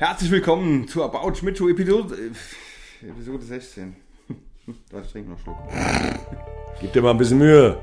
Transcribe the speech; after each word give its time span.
Herzlich 0.00 0.30
willkommen 0.30 0.86
zu 0.86 1.02
About 1.02 1.34
Schmidt 1.34 1.58
Show 1.58 1.68
Episode, 1.68 2.14
äh, 2.14 3.08
Episode 3.08 3.42
16. 3.42 3.96
Warte, 4.92 5.06
ich 5.06 5.10
trinke 5.12 5.30
noch 5.30 5.38
einen 5.38 5.42
Schluck. 5.42 5.56
Gib 6.80 6.92
dir 6.92 7.02
mal 7.02 7.10
ein 7.10 7.18
bisschen 7.18 7.38
Mühe. 7.38 7.76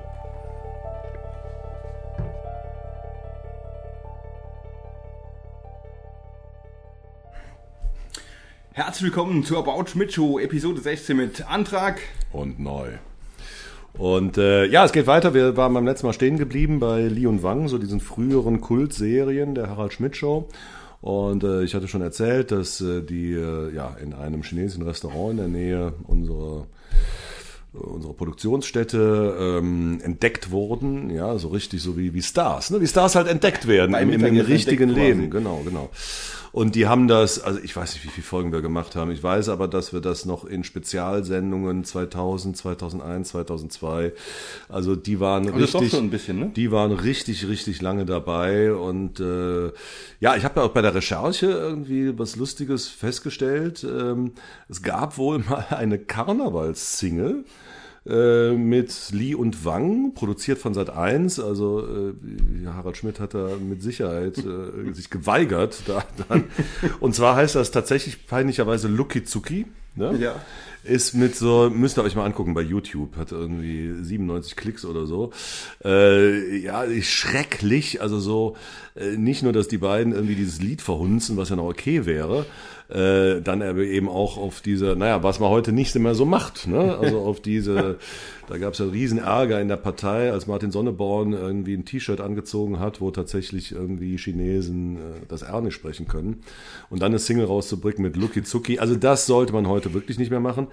Herzlich 8.71 9.03
willkommen 9.03 9.43
zu 9.43 9.57
About 9.57 9.87
Schmidt 9.87 10.13
Show 10.13 10.39
Episode 10.39 10.79
16 10.79 11.17
mit 11.17 11.45
Antrag. 11.51 11.99
Und 12.31 12.61
neu. 12.61 12.91
Und 13.97 14.37
äh, 14.37 14.63
ja, 14.67 14.85
es 14.85 14.93
geht 14.93 15.07
weiter. 15.07 15.33
Wir 15.33 15.57
waren 15.57 15.73
beim 15.73 15.85
letzten 15.85 16.07
Mal 16.07 16.13
stehen 16.13 16.37
geblieben 16.37 16.79
bei 16.79 17.01
Li 17.01 17.27
und 17.27 17.43
Wang, 17.43 17.67
so 17.67 17.77
diesen 17.77 17.99
früheren 17.99 18.61
Kultserien 18.61 19.53
der 19.53 19.67
Harald 19.67 19.91
Schmidt 19.91 20.15
Show. 20.15 20.47
Und 21.05 21.43
äh, 21.43 21.61
ich 21.61 21.75
hatte 21.75 21.87
schon 21.87 22.01
erzählt, 22.01 22.51
dass 22.51 22.81
äh, 22.81 23.03
die 23.03 23.33
äh, 23.33 23.71
ja 23.75 23.95
in 24.01 24.13
einem 24.13 24.41
chinesischen 24.41 24.81
Restaurant 24.81 25.33
in 25.33 25.37
der 25.37 25.47
Nähe 25.47 25.93
unserer 26.07 26.65
unsere 27.73 28.13
Produktionsstätte 28.13 29.35
ähm, 29.39 29.99
entdeckt 30.01 30.49
wurden, 30.49 31.11
ja, 31.11 31.37
so 31.37 31.49
richtig 31.49 31.83
so 31.83 31.95
wie, 31.95 32.15
wie 32.15 32.23
Stars, 32.23 32.71
ne? 32.71 32.81
wie 32.81 32.87
Stars 32.87 33.13
halt 33.13 33.27
entdeckt 33.27 33.67
werden 33.67 33.93
im, 33.93 34.13
im, 34.13 34.39
richtigen 34.39 34.89
Leben, 34.89 35.29
quasi. 35.29 35.43
genau, 35.43 35.61
genau. 35.63 35.89
Und 36.55 36.75
die 36.75 36.87
haben 36.87 37.09
das, 37.09 37.41
also 37.41 37.59
ich 37.61 37.75
weiß 37.75 37.95
nicht, 37.95 38.05
wie 38.05 38.09
viele 38.09 38.23
Folgen 38.23 38.53
wir 38.53 38.61
gemacht 38.61 38.95
haben, 38.95 39.11
ich 39.11 39.21
weiß 39.21 39.49
aber, 39.49 39.67
dass 39.67 39.91
wir 39.91 39.99
das 39.99 40.23
noch 40.23 40.45
in 40.45 40.63
Spezialsendungen 40.63 41.83
2000, 41.83 42.55
2001, 42.55 43.27
2002, 43.27 44.13
also 44.69 44.95
die 44.95 45.19
waren 45.19 45.47
doch 45.47 45.57
richtig, 45.57 45.93
ein 45.95 46.11
bisschen, 46.11 46.39
ne? 46.39 46.51
die 46.55 46.71
waren 46.71 46.93
richtig, 46.93 47.49
richtig 47.49 47.81
lange 47.81 48.05
dabei 48.05 48.73
und 48.73 49.19
äh, 49.19 49.73
ja, 50.21 50.37
ich 50.37 50.45
habe 50.45 50.61
ja 50.61 50.65
auch 50.65 50.71
bei 50.71 50.81
der 50.81 50.95
Recherche 50.95 51.47
irgendwie 51.47 52.17
was 52.17 52.37
Lustiges 52.37 52.87
festgestellt. 52.87 53.83
Ähm, 53.83 54.31
es 54.69 54.81
gab 54.81 55.17
wohl 55.17 55.39
mal 55.49 55.65
eine 55.71 55.99
Karnevalssingle 55.99 57.43
äh, 58.07 58.51
mit 58.51 59.11
Lee 59.11 59.33
und 59.33 59.65
Wang, 59.65 60.13
produziert 60.13 60.59
von 60.59 60.73
Sat 60.73 60.89
1. 60.89 61.39
Also 61.39 61.85
äh, 61.87 62.67
Harald 62.67 62.97
Schmidt 62.97 63.19
hat 63.19 63.33
da 63.33 63.49
mit 63.57 63.81
Sicherheit 63.81 64.37
äh, 64.37 64.93
sich 64.93 65.09
geweigert. 65.09 65.83
Da, 65.87 66.03
dann. 66.27 66.45
Und 66.99 67.15
zwar 67.15 67.35
heißt 67.35 67.55
das 67.55 67.71
tatsächlich 67.71 68.27
peinlicherweise 68.27 68.87
Lucky 68.87 69.23
Zuki. 69.23 69.65
Ne? 69.95 70.17
Ja. 70.19 70.35
Ist 70.83 71.15
mit 71.15 71.35
so, 71.35 71.71
müsst 71.73 71.97
ihr 71.97 72.03
euch 72.03 72.15
mal 72.15 72.25
angucken 72.25 72.53
bei 72.53 72.61
YouTube, 72.61 73.15
hat 73.17 73.31
irgendwie 73.31 73.91
97 74.03 74.55
Klicks 74.55 74.85
oder 74.85 75.07
so. 75.07 75.31
Äh, 75.83 76.57
ja, 76.57 76.83
schrecklich. 77.01 78.01
Also 78.01 78.19
so, 78.19 78.55
äh, 78.95 79.17
nicht 79.17 79.41
nur, 79.41 79.53
dass 79.53 79.67
die 79.67 79.79
beiden 79.79 80.13
irgendwie 80.13 80.35
dieses 80.35 80.61
Lied 80.61 80.81
verhunzen, 80.81 81.37
was 81.37 81.49
ja 81.49 81.55
noch 81.55 81.69
okay 81.69 82.05
wäre, 82.05 82.45
äh, 82.89 83.41
dann 83.41 83.61
eben 83.79 84.09
auch 84.09 84.37
auf 84.37 84.61
diese, 84.61 84.95
naja, 84.95 85.23
was 85.23 85.39
man 85.39 85.49
heute 85.49 85.71
nicht 85.71 85.95
mehr 85.95 86.15
so 86.15 86.25
macht, 86.25 86.67
ne? 86.67 86.97
Also 86.97 87.19
auf 87.19 87.41
diese, 87.41 87.97
da 88.47 88.57
gab 88.57 88.73
es 88.73 88.79
ja 88.79 88.85
riesen 88.85 89.17
Ärger 89.17 89.59
in 89.59 89.67
der 89.67 89.77
Partei, 89.77 90.31
als 90.31 90.47
Martin 90.47 90.71
Sonneborn 90.71 91.33
irgendwie 91.33 91.73
ein 91.73 91.85
T-Shirt 91.85 92.21
angezogen 92.21 92.79
hat, 92.79 93.01
wo 93.01 93.11
tatsächlich 93.11 93.71
irgendwie 93.71 94.17
Chinesen 94.17 94.97
äh, 94.97 94.99
das 95.27 95.41
R 95.41 95.61
nicht 95.61 95.73
sprechen 95.73 96.07
können. 96.07 96.43
Und 96.89 97.01
dann 97.01 97.11
eine 97.11 97.19
Single 97.19 97.45
rauszubringen 97.45 98.03
mit 98.03 98.15
Lucky 98.17 98.43
Zuki. 98.43 98.79
Also 98.79 98.95
das 98.95 99.25
sollte 99.25 99.53
man 99.53 99.67
heute 99.67 99.93
wirklich 99.93 100.19
nicht 100.19 100.29
mehr 100.29 100.39
machen. 100.39 100.67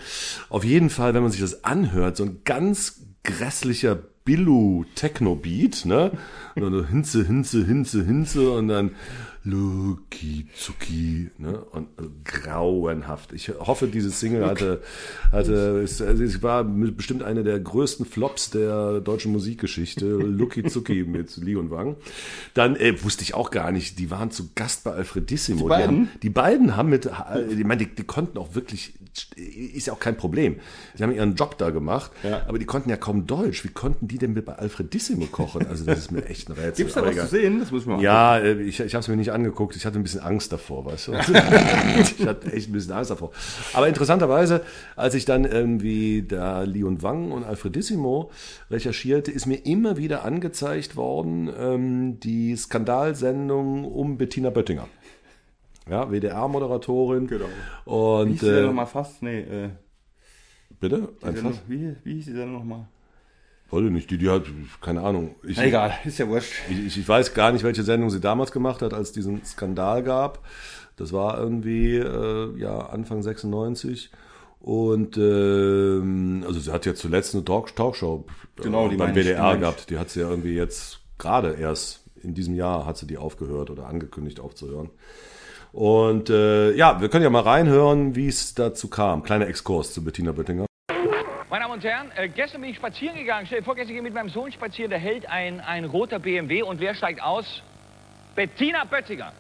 Auf 0.51 0.65
jeden 0.65 0.91
Fall, 0.91 1.15
wenn 1.15 1.23
man 1.23 1.33
sich 1.33 1.41
das 1.41 1.65
anhört, 1.65 2.17
so 2.17 2.25
ein 2.25 2.41
ganz 2.45 3.03
grässlicher 3.25 3.99
Billu 4.25 4.85
Techno 4.95 5.35
Beat, 5.35 5.85
ne? 5.85 6.13
Und 6.55 6.63
dann 6.63 6.73
so 6.73 6.85
Hinze, 6.85 7.25
Hinze, 7.25 7.65
Hinze, 7.65 8.05
Hinze 8.05 8.53
und 8.53 8.69
dann 8.69 8.93
Lucky 9.45 10.47
Zuki, 10.55 11.31
ne? 11.39 11.59
Und 11.59 11.89
grauenhaft. 12.53 13.33
Ich 13.33 13.49
hoffe, 13.49 13.87
diese 13.87 14.11
Single 14.11 14.47
hatte, 14.47 14.83
hatte, 15.31 15.81
es, 15.83 16.03
also 16.03 16.23
es 16.23 16.43
war 16.43 16.65
bestimmt 16.65 17.23
eine 17.23 17.43
der 17.43 17.59
größten 17.59 18.05
Flops 18.07 18.51
der 18.51 19.01
deutschen 19.01 19.33
Musikgeschichte. 19.33 20.07
Lucky 20.07 20.63
Zuki 20.65 21.05
mit 21.05 21.37
Lee 21.39 21.57
und 21.57 21.71
Wang. 21.71 21.97
Dann 22.55 22.77
äh, 22.77 23.03
wusste 23.03 23.23
ich 23.23 23.35
auch 23.35 23.51
gar 23.51 23.73
nicht, 23.73 23.99
die 23.99 24.11
waren 24.11 24.31
zu 24.31 24.51
Gast 24.55 24.85
bei 24.85 24.93
Alfredissimo. 24.93 25.63
Die 25.65 25.69
beiden? 25.69 25.87
haben, 25.87 26.09
die 26.23 26.31
beiden 26.31 26.77
haben 26.77 26.91
mit, 26.91 27.09
ich 27.51 27.65
meine, 27.65 27.85
die, 27.85 27.95
die 27.95 28.05
konnten 28.05 28.39
auch 28.39 28.55
wirklich, 28.55 28.95
ist 29.37 29.87
ja 29.87 29.93
auch 29.93 30.01
kein 30.01 30.17
Problem. 30.17 30.57
Sie 30.95 31.03
haben 31.03 31.13
ihren 31.13 31.35
Job 31.35 31.59
da 31.59 31.71
gemacht, 31.71 32.11
Ja. 32.23 32.43
aber 32.49 32.59
die 32.59 32.65
konnten 32.67 32.91
ja 32.91 32.97
kaum 32.97 33.27
Deutsch. 33.27 33.65
Wie 33.65 33.69
konnten 33.69 34.09
die 34.09 34.19
denn 34.19 34.33
mit 34.33 34.45
bei 34.45 34.55
Alfredissimo 34.55 35.27
kochen? 35.27 35.67
Also 35.67 35.85
das 35.85 35.99
ist 35.99 36.13
mir 36.13 36.25
echt 36.27 36.49
ein 36.49 36.53
Rätsel. 36.53 36.85
Gibt's 36.85 36.95
da 36.95 37.01
Aber 37.01 37.17
was 37.17 37.31
zu 37.31 37.37
sehen? 37.37 37.61
Das 37.61 37.71
muss 37.71 37.87
man 37.87 38.01
Ja, 38.01 38.39
äh, 38.39 38.61
ich, 38.63 38.81
ich 38.81 38.95
habe 38.95 39.03
es 39.03 39.09
mir 39.09 39.17
nicht 39.17 39.33
angeguckt. 39.33 39.77
Ich 39.77 39.87
hatte 39.87 39.99
ein 39.99 40.03
bisschen 40.03 40.21
Angst 40.21 40.53
davor, 40.53 40.85
weißt 40.85 41.09
du. 41.09 41.13
ich 42.01 42.27
hatte 42.27 42.42
echt 42.53 42.69
ein 42.69 42.73
bisschen 42.73 42.93
Angst 42.93 43.11
davor. 43.11 43.31
Aber 43.73 43.89
interessanterweise, 43.89 44.63
als 44.97 45.15
ich 45.15 45.25
dann 45.25 45.45
irgendwie 45.45 46.23
da 46.23 46.63
und 46.85 47.03
Wang 47.03 47.33
und 47.33 47.45
Alfredissimo 47.45 48.31
recherchierte, 48.71 49.31
ist 49.31 49.47
mir 49.47 49.65
immer 49.67 49.97
wieder 49.97 50.25
angezeigt 50.25 50.97
worden 50.97 51.51
ähm, 51.59 52.21
die 52.21 52.57
Skandalsendung 52.57 53.85
um 53.85 54.19
Bettina 54.19 54.51
Böttinger. 54.51 54.89
Ja, 55.91 56.11
WDR-Moderatorin. 56.11 57.27
Genau. 57.27 57.47
Wie 57.85 57.91
Und 57.91 58.43
denn 58.43 58.55
äh, 58.57 58.63
nochmal 58.63 58.87
fast? 58.87 59.23
Nee, 59.23 59.41
äh, 59.41 59.71
bitte? 60.81 61.09
Sendung- 61.21 61.59
wie, 61.69 61.97
wie 62.05 62.15
hieß 62.15 62.27
die 62.27 62.35
denn 62.35 62.53
nochmal? 62.53 62.87
Ich 63.75 63.91
nicht, 63.91 64.11
die, 64.11 64.19
die 64.19 64.29
hat, 64.29 64.43
keine 64.83 65.01
Ahnung. 65.01 65.35
Ich, 65.45 65.59
Egal, 65.59 65.95
ist 66.05 66.19
ja 66.19 66.29
wurscht. 66.29 66.53
Ich, 66.69 66.79
ich- 66.87 66.99
ich 66.99 67.09
weiß 67.09 67.33
gar 67.33 67.53
nicht, 67.53 67.65
welche 67.65 67.83
Sendung 67.83 68.11
sie 68.11 68.21
damals 68.21 68.53
gemacht 68.53 68.83
hat, 68.83 68.93
als 68.93 69.09
es 69.09 69.13
diesen 69.15 69.43
Skandal 69.47 70.03
gab. 70.03 70.45
Das 70.97 71.13
war 71.13 71.39
irgendwie 71.39 71.97
äh, 71.97 72.59
ja 72.59 72.79
Anfang 72.87 73.23
96. 73.23 74.11
Und 74.61 75.17
ähm, 75.17 76.45
also 76.47 76.61
sie 76.61 76.73
hat 76.73 76.87
ja 76.87 76.95
zuletzt 76.95 77.35
eine 77.35 77.45
Talk 77.45 77.75
Talkshow 77.75 78.25
äh, 78.59 78.63
Genau, 78.63 78.89
die 78.89 78.97
beim 78.97 79.09
meine 79.09 79.21
ich, 79.21 79.27
die 79.27 79.33
WDR 79.33 79.57
gehabt. 79.57 79.91
Die 79.91 79.99
hat 79.99 80.11
sie 80.11 80.21
ja 80.21 80.31
irgendwie 80.31 80.55
jetzt 80.55 81.01
gerade 81.19 81.55
erst 81.55 82.03
in 82.23 82.35
diesem 82.35 82.55
Jahr 82.55 82.87
hat 82.87 82.97
sie 82.97 83.07
die 83.07 83.19
aufgehört 83.19 83.71
oder 83.71 83.87
angekündigt 83.87 84.41
aufzuhören. 84.41 84.91
Und 85.73 86.31
äh, 86.31 86.73
ja, 86.73 87.01
wir 87.01 87.09
können 87.09 87.25
ja 87.25 87.31
mal 87.31 87.43
reinhören, 87.43 88.15
wie 88.15 88.29
es 88.29 88.55
dazu 88.55 88.89
kam. 88.89 89.23
Kleiner 89.23 89.49
Exkurs 89.49 89.93
zu 89.93 90.05
Bettina 90.05 90.33
Böttinger. 90.33 90.67
Meine 91.49 91.65
Damen 91.65 91.75
und 91.75 91.85
Herren, 91.85 92.11
äh, 92.15 92.29
gestern 92.29 92.61
bin 92.61 92.71
ich 92.71 92.77
spazieren 92.77 93.17
gegangen. 93.17 93.47
Stell 93.47 93.61
dir 93.61 93.65
vor, 93.65 93.75
gestern 93.75 93.95
gehe 93.95 93.99
ich 93.99 94.05
mit 94.05 94.15
meinem 94.15 94.29
Sohn 94.29 94.53
spazieren. 94.53 94.91
Da 94.91 94.99
hält 94.99 95.29
ein, 95.29 95.61
ein 95.61 95.85
roter 95.85 96.19
BMW 96.19 96.63
und 96.63 96.81
wer 96.81 96.95
steigt 96.95 97.23
aus? 97.23 97.63
Bettina 98.35 98.85
Böttinger. 98.85 99.33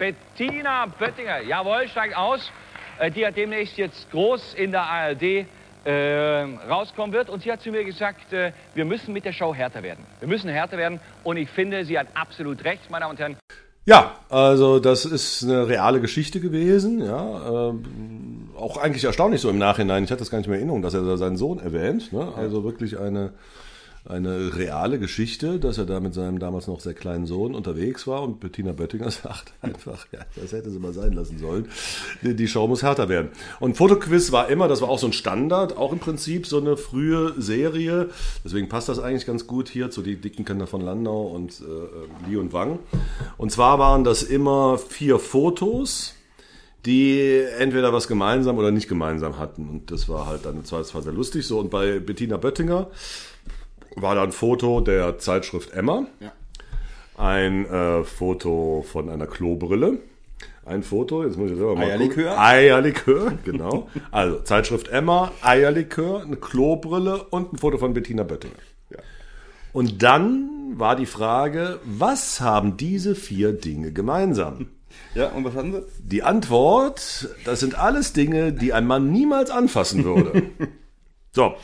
Bettina 0.00 0.86
Böttinger, 0.86 1.42
jawohl, 1.42 1.86
steigt 1.86 2.16
aus. 2.16 2.50
Äh, 2.98 3.10
die 3.10 3.26
hat 3.26 3.36
demnächst 3.36 3.76
jetzt 3.76 4.10
groß 4.10 4.54
in 4.54 4.70
der 4.70 4.80
ARD 4.80 5.44
äh, 5.84 6.42
rauskommen 6.70 7.12
wird. 7.12 7.28
Und 7.28 7.42
sie 7.42 7.52
hat 7.52 7.60
zu 7.60 7.70
mir 7.70 7.84
gesagt, 7.84 8.32
äh, 8.32 8.52
wir 8.74 8.86
müssen 8.86 9.12
mit 9.12 9.26
der 9.26 9.34
Show 9.34 9.54
härter 9.54 9.82
werden. 9.82 10.06
Wir 10.20 10.26
müssen 10.26 10.48
härter 10.48 10.78
werden. 10.78 11.00
Und 11.22 11.36
ich 11.36 11.50
finde, 11.50 11.84
sie 11.84 11.98
hat 11.98 12.06
absolut 12.14 12.64
recht, 12.64 12.90
meine 12.90 13.02
Damen 13.02 13.10
und 13.10 13.20
Herren. 13.20 13.36
Ja, 13.84 14.14
also 14.30 14.80
das 14.80 15.04
ist 15.04 15.42
eine 15.42 15.68
reale 15.68 16.00
Geschichte 16.00 16.40
gewesen, 16.40 17.04
ja. 17.04 17.68
Ähm, 17.68 18.48
auch 18.56 18.78
eigentlich 18.78 19.04
erstaunlich 19.04 19.42
so 19.42 19.50
im 19.50 19.58
Nachhinein. 19.58 20.04
Ich 20.04 20.10
hatte 20.10 20.20
das 20.20 20.30
gar 20.30 20.38
nicht 20.38 20.48
mehr 20.48 20.56
in 20.56 20.62
Erinnerung, 20.62 20.80
dass 20.80 20.94
er 20.94 21.18
seinen 21.18 21.36
Sohn 21.36 21.58
erwähnt. 21.60 22.10
Ne? 22.10 22.26
Also 22.36 22.64
wirklich 22.64 22.98
eine, 22.98 23.32
eine 24.06 24.56
reale 24.56 24.98
Geschichte, 24.98 25.58
dass 25.58 25.76
er 25.76 25.84
da 25.84 26.00
mit 26.00 26.14
seinem 26.14 26.38
damals 26.38 26.66
noch 26.66 26.80
sehr 26.80 26.94
kleinen 26.94 27.26
Sohn 27.26 27.54
unterwegs 27.54 28.06
war 28.06 28.22
und 28.22 28.40
Bettina 28.40 28.72
Böttinger 28.72 29.10
sagt 29.10 29.52
einfach, 29.60 30.06
ja, 30.12 30.20
das 30.36 30.52
hätte 30.52 30.70
sie 30.70 30.78
mal 30.78 30.92
sein 30.92 31.12
lassen 31.12 31.38
sollen. 31.38 31.68
Die, 32.22 32.34
die 32.34 32.48
Show 32.48 32.66
muss 32.66 32.82
härter 32.82 33.08
werden. 33.08 33.28
Und 33.60 33.76
Fotoquiz 33.76 34.32
war 34.32 34.48
immer, 34.48 34.68
das 34.68 34.80
war 34.80 34.88
auch 34.88 34.98
so 34.98 35.06
ein 35.06 35.12
Standard, 35.12 35.76
auch 35.76 35.92
im 35.92 35.98
Prinzip 35.98 36.46
so 36.46 36.58
eine 36.58 36.76
frühe 36.76 37.34
Serie. 37.36 38.08
Deswegen 38.44 38.68
passt 38.68 38.88
das 38.88 38.98
eigentlich 38.98 39.26
ganz 39.26 39.46
gut 39.46 39.68
hier 39.68 39.90
zu 39.90 40.02
die 40.02 40.16
dicken 40.16 40.44
Kinder 40.44 40.66
von 40.66 40.80
Landau 40.80 41.26
und 41.26 41.60
äh, 41.60 42.28
Lee 42.30 42.36
und 42.36 42.52
Wang. 42.52 42.78
Und 43.36 43.52
zwar 43.52 43.78
waren 43.78 44.04
das 44.04 44.22
immer 44.22 44.78
vier 44.78 45.18
Fotos, 45.18 46.14
die 46.86 47.42
entweder 47.58 47.92
was 47.92 48.08
gemeinsam 48.08 48.56
oder 48.56 48.70
nicht 48.70 48.88
gemeinsam 48.88 49.38
hatten. 49.38 49.68
Und 49.68 49.90
das 49.90 50.08
war 50.08 50.26
halt 50.26 50.46
dann 50.46 50.56
im 50.56 50.64
Zweifelsfall 50.64 51.02
sehr 51.02 51.12
lustig 51.12 51.46
so. 51.46 51.58
Und 51.58 51.70
bei 51.70 51.98
Bettina 51.98 52.38
Böttinger 52.38 52.90
war 53.96 54.14
da 54.14 54.22
ein 54.22 54.32
Foto 54.32 54.80
der 54.80 55.18
Zeitschrift 55.18 55.72
Emma, 55.72 56.06
Ja. 56.20 56.32
ein 57.16 57.66
äh, 57.66 58.04
Foto 58.04 58.84
von 58.90 59.08
einer 59.08 59.26
Klobrille, 59.26 59.98
ein 60.64 60.82
Foto, 60.82 61.24
jetzt 61.24 61.36
muss 61.36 61.50
ich 61.50 61.56
selber 61.56 61.74
mal 61.74 61.84
Eierlikör? 61.84 62.24
gucken. 62.30 62.38
Eierlikör, 62.38 63.32
genau. 63.44 63.88
Also 64.10 64.40
Zeitschrift 64.40 64.88
Emma, 64.88 65.32
Eierlikör, 65.42 66.22
eine 66.22 66.36
Klobrille 66.36 67.24
und 67.24 67.52
ein 67.52 67.58
Foto 67.58 67.78
von 67.78 67.92
Bettina 67.94 68.22
Böttinger. 68.22 68.54
Ja. 68.90 68.98
Und 69.72 70.02
dann 70.02 70.48
war 70.76 70.96
die 70.96 71.06
Frage, 71.06 71.80
was 71.84 72.40
haben 72.40 72.76
diese 72.76 73.14
vier 73.14 73.52
Dinge 73.52 73.92
gemeinsam? 73.92 74.68
Ja, 75.14 75.28
und 75.30 75.44
was 75.44 75.54
hatten 75.54 75.72
sie? 75.72 75.82
Die 76.02 76.22
Antwort, 76.22 77.28
das 77.44 77.60
sind 77.60 77.76
alles 77.76 78.12
Dinge, 78.12 78.52
die 78.52 78.72
ein 78.72 78.86
Mann 78.86 79.10
niemals 79.10 79.50
anfassen 79.50 80.04
würde. 80.04 80.42
so. 81.32 81.54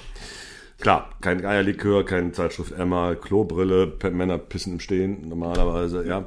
Klar, 0.79 1.11
kein 1.23 1.45
Eierlikör, 1.45 2.05
kein 2.05 2.35
Zeitschrift 2.35 2.73
Emma, 2.73 3.15
Klobrille, 3.15 3.93
Männer 4.11 4.37
pissen 4.37 4.75
im 4.75 4.81
Stehen 4.81 5.27
normalerweise, 5.27 6.07
ja. 6.07 6.27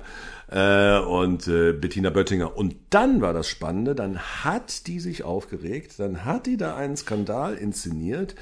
Äh, 0.51 1.06
und 1.06 1.48
äh, 1.48 1.74
Bettina 1.74 2.10
Böttinger. 2.10 2.57
Und 2.57 2.75
dann 2.90 3.22
war 3.22 3.34
das 3.34 3.48
Spannende, 3.48 3.94
dann 3.94 4.18
hat 4.18 4.88
die 4.88 5.00
sich 5.00 5.24
aufgeregt, 5.24 6.00
dann 6.00 6.25
hat 6.25 6.48
die 6.48 6.57
da 6.57 6.75
einen 6.75 6.98
Skandal 6.98 7.54
inszeniert. 7.54 8.34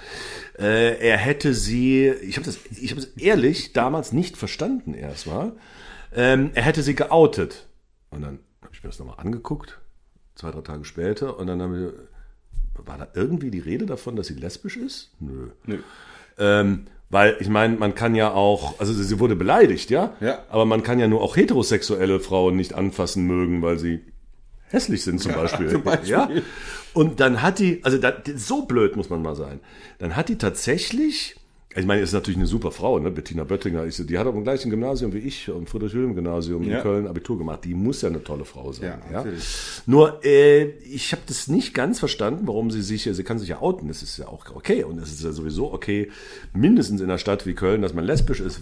Äh, 0.57 0.97
er 1.05 1.17
hätte 1.17 1.53
sie, 1.53 2.07
ich 2.07 2.37
habe 2.37 2.45
das, 2.45 2.59
ich 2.71 2.91
habe 2.91 3.01
es 3.01 3.07
ehrlich 3.17 3.73
damals 3.73 4.13
nicht 4.13 4.37
verstanden 4.37 4.93
erstmal. 4.93 5.51
Ähm, 6.15 6.51
er 6.53 6.63
hätte 6.63 6.83
sie 6.83 6.95
geoutet. 6.95 7.67
Und 8.09 8.21
dann 8.21 8.39
habe 8.61 8.73
ich 8.73 8.81
mir 8.81 8.89
das 8.89 8.99
nochmal 8.99 9.19
angeguckt, 9.19 9.79
zwei, 10.35 10.51
drei 10.51 10.61
Tage 10.61 10.85
später, 10.85 11.37
und 11.37 11.47
dann 11.47 11.61
haben 11.61 11.73
wir, 11.73 11.93
war 12.85 12.97
da 12.97 13.07
irgendwie 13.13 13.51
die 13.51 13.59
Rede 13.59 13.85
davon, 13.85 14.15
dass 14.15 14.27
sie 14.27 14.35
lesbisch 14.35 14.77
ist? 14.77 15.11
Nö. 15.19 15.49
Nö. 15.65 15.79
Ähm, 16.37 16.85
weil 17.09 17.37
ich 17.39 17.47
meine, 17.47 17.77
man 17.77 17.95
kann 17.95 18.15
ja 18.15 18.31
auch, 18.31 18.79
also 18.79 18.93
sie 18.93 19.19
wurde 19.19 19.35
beleidigt, 19.35 19.89
ja? 19.89 20.15
Ja. 20.19 20.39
Aber 20.49 20.65
man 20.65 20.83
kann 20.83 20.99
ja 20.99 21.07
nur 21.07 21.21
auch 21.21 21.37
heterosexuelle 21.37 22.19
Frauen 22.19 22.57
nicht 22.57 22.73
anfassen 22.73 23.25
mögen, 23.25 23.61
weil 23.61 23.79
sie 23.79 24.01
hässlich 24.69 25.03
sind 25.03 25.21
zum 25.21 25.33
Beispiel. 25.33 25.69
zum 25.69 25.83
Beispiel. 25.83 26.09
Ja? 26.09 26.29
Und 26.93 27.19
dann 27.19 27.41
hat 27.41 27.59
die, 27.59 27.83
also 27.83 27.97
da, 27.97 28.13
so 28.35 28.65
blöd 28.65 28.95
muss 28.97 29.09
man 29.09 29.21
mal 29.21 29.35
sein, 29.35 29.59
dann 29.99 30.15
hat 30.15 30.29
die 30.29 30.37
tatsächlich, 30.37 31.35
ich 31.77 31.85
meine, 31.85 32.01
ist 32.01 32.13
natürlich 32.13 32.37
eine 32.37 32.47
super 32.47 32.71
Frau, 32.71 32.99
ne? 32.99 33.11
Bettina 33.11 33.43
Böttinger, 33.43 33.83
ist, 33.83 34.09
die 34.09 34.17
hat 34.17 34.27
auf 34.27 34.33
dem 34.33 34.43
gleichen 34.43 34.69
Gymnasium 34.69 35.13
wie 35.13 35.19
ich, 35.19 35.49
am 35.49 35.67
Friedrich-Wilhelm-Gymnasium 35.67 36.63
Ja. 36.63 36.77
in 36.77 36.83
Köln 36.83 37.07
Abitur 37.07 37.37
gemacht. 37.37 37.63
Die 37.63 37.73
muss 37.73 38.01
ja 38.01 38.09
eine 38.09 38.23
tolle 38.23 38.45
Frau 38.45 38.71
sein. 38.71 38.99
Ja, 39.11 39.23
Ja. 39.23 39.31
Nur, 39.85 40.23
äh, 40.25 40.63
ich 40.81 41.11
habe 41.11 41.21
das 41.27 41.47
nicht 41.47 41.73
ganz 41.73 41.99
verstanden, 41.99 42.47
warum 42.47 42.71
sie 42.71 42.81
sich, 42.81 43.03
sie 43.03 43.23
kann 43.23 43.39
sich 43.39 43.49
ja 43.49 43.61
outen, 43.61 43.87
das 43.87 44.01
ist 44.03 44.17
ja 44.17 44.27
auch 44.27 44.45
okay 44.55 44.83
und 44.83 44.97
es 44.99 45.11
ist 45.11 45.23
ja 45.23 45.31
sowieso 45.31 45.71
okay, 45.73 46.09
mindestens 46.53 47.01
in 47.01 47.07
einer 47.09 47.17
Stadt 47.17 47.45
wie 47.45 47.53
Köln, 47.53 47.81
dass 47.81 47.93
man 47.93 48.05
lesbisch 48.05 48.39
ist, 48.39 48.61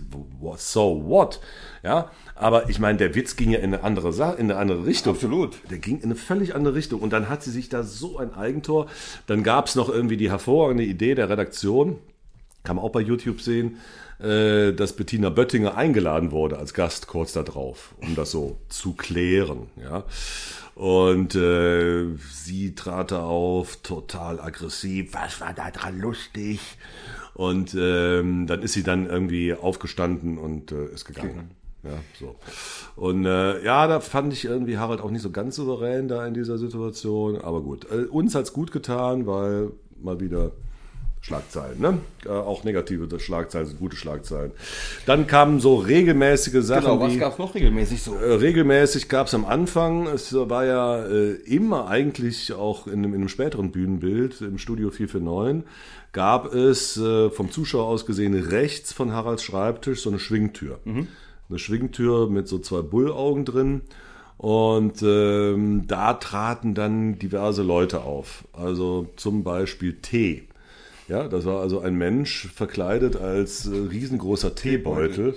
so 0.57 1.03
what, 1.05 1.39
ja, 1.83 2.11
aber 2.35 2.69
ich 2.69 2.79
meine, 2.79 2.97
der 2.97 3.15
Witz 3.15 3.35
ging 3.35 3.51
ja 3.51 3.59
in 3.59 3.73
eine 3.73 3.83
andere 3.83 4.11
Sache, 4.11 4.37
in 4.37 4.51
eine 4.51 4.59
andere 4.59 4.85
Richtung. 4.85 5.13
Absolut. 5.13 5.57
Der 5.69 5.77
ging 5.77 5.97
in 5.97 6.05
eine 6.05 6.15
völlig 6.15 6.53
andere 6.55 6.75
Richtung 6.75 6.99
und 7.01 7.13
dann 7.13 7.29
hat 7.29 7.43
sie 7.43 7.51
sich 7.51 7.69
da 7.69 7.83
so 7.83 8.17
ein 8.17 8.33
Eigentor, 8.33 8.87
dann 9.27 9.43
gab 9.43 9.67
es 9.67 9.75
noch 9.75 9.89
irgendwie 9.89 10.17
die 10.17 10.29
hervorragende 10.29 10.83
Idee 10.83 11.15
der 11.15 11.29
Redaktion, 11.29 11.97
kann 12.65 12.75
man 12.75 12.83
auch 12.83 12.91
bei 12.91 13.01
YouTube 13.01 13.39
sehen, 13.39 13.77
äh, 14.19 14.73
dass 14.73 14.93
Bettina 14.93 15.29
Böttinger 15.29 15.75
eingeladen 15.75 16.31
wurde 16.31 16.57
als 16.57 16.73
Gast 16.73 17.07
kurz 17.07 17.33
darauf, 17.33 17.95
um 18.01 18.15
das 18.15 18.31
so 18.31 18.57
zu 18.69 18.93
klären. 18.93 19.67
Ja. 19.81 20.03
Und 20.75 21.35
äh, 21.35 22.05
sie 22.31 22.75
trat 22.75 23.11
da 23.11 23.23
auf, 23.23 23.77
total 23.77 24.41
aggressiv. 24.41 25.13
Was 25.13 25.39
war 25.39 25.53
da 25.53 25.71
dran 25.71 25.99
lustig? 25.99 26.59
Und 27.33 27.75
ähm, 27.77 28.47
dann 28.47 28.61
ist 28.61 28.73
sie 28.73 28.83
dann 28.83 29.09
irgendwie 29.09 29.53
aufgestanden 29.53 30.37
und 30.37 30.71
äh, 30.71 30.85
ist 30.87 31.05
gegangen. 31.05 31.51
Ja, 31.83 31.91
so. 32.19 32.35
Und 32.95 33.25
äh, 33.25 33.63
ja, 33.63 33.87
da 33.87 33.99
fand 33.99 34.33
ich 34.33 34.45
irgendwie 34.45 34.77
Harald 34.77 35.01
auch 35.01 35.11
nicht 35.11 35.21
so 35.21 35.29
ganz 35.29 35.55
souverän 35.55 36.07
da 36.07 36.25
in 36.25 36.33
dieser 36.33 36.57
Situation. 36.57 37.39
Aber 37.39 37.61
gut, 37.61 37.85
äh, 37.91 38.05
uns 38.05 38.33
hat's 38.35 38.53
gut 38.53 38.71
getan, 38.71 39.27
weil 39.27 39.71
mal 40.01 40.19
wieder 40.19 40.51
Schlagzeilen, 41.25 41.79
ne? 41.79 41.97
Äh, 42.23 42.29
auch 42.29 42.63
negative 42.63 43.19
Schlagzeilen 43.19 43.65
sind 43.65 43.79
gute 43.79 43.95
Schlagzeilen. 43.95 44.51
Dann 45.07 45.25
kamen 45.25 45.59
so 45.59 45.75
regelmäßige 45.75 46.63
Sachen 46.63 46.83
Genau, 46.83 46.99
was 46.99 47.13
wie 47.13 47.17
gab's 47.17 47.39
noch 47.39 47.55
regelmäßig 47.55 48.03
so? 48.03 48.13
äh, 48.13 48.33
regelmäßig 48.35 49.09
gab 49.09 49.25
es 49.25 49.33
am 49.33 49.43
Anfang, 49.43 50.05
es 50.05 50.31
war 50.35 50.65
ja 50.65 51.03
äh, 51.03 51.31
immer 51.31 51.87
eigentlich 51.87 52.53
auch 52.53 52.85
in 52.85 52.99
einem, 52.99 53.15
in 53.15 53.21
einem 53.21 53.29
späteren 53.29 53.71
Bühnenbild 53.71 54.41
im 54.41 54.59
Studio 54.59 54.91
449, 54.91 55.67
gab 56.11 56.53
es 56.53 56.95
äh, 56.97 57.31
vom 57.31 57.49
Zuschauer 57.49 57.85
aus 57.85 58.05
gesehen 58.05 58.35
rechts 58.35 58.93
von 58.93 59.11
Haralds 59.11 59.41
Schreibtisch 59.43 60.01
so 60.01 60.11
eine 60.11 60.19
Schwingtür. 60.19 60.79
Eine 60.85 61.59
Schwingtür 61.59 62.29
mit 62.29 62.47
so 62.47 62.59
zwei 62.59 62.83
Bullaugen 62.83 63.45
drin. 63.45 63.81
Und 64.37 65.01
ähm, 65.01 65.87
da 65.87 66.13
traten 66.13 66.75
dann 66.75 67.17
diverse 67.17 67.63
Leute 67.63 68.03
auf. 68.03 68.43
Also 68.53 69.07
zum 69.15 69.43
Beispiel 69.43 69.93
T. 70.01 70.47
Ja, 71.07 71.27
das 71.27 71.45
war 71.45 71.61
also 71.61 71.79
ein 71.81 71.95
Mensch 71.95 72.47
verkleidet 72.47 73.15
als 73.15 73.67
äh, 73.67 73.75
riesengroßer 73.75 74.55
Teebeutel. 74.55 75.35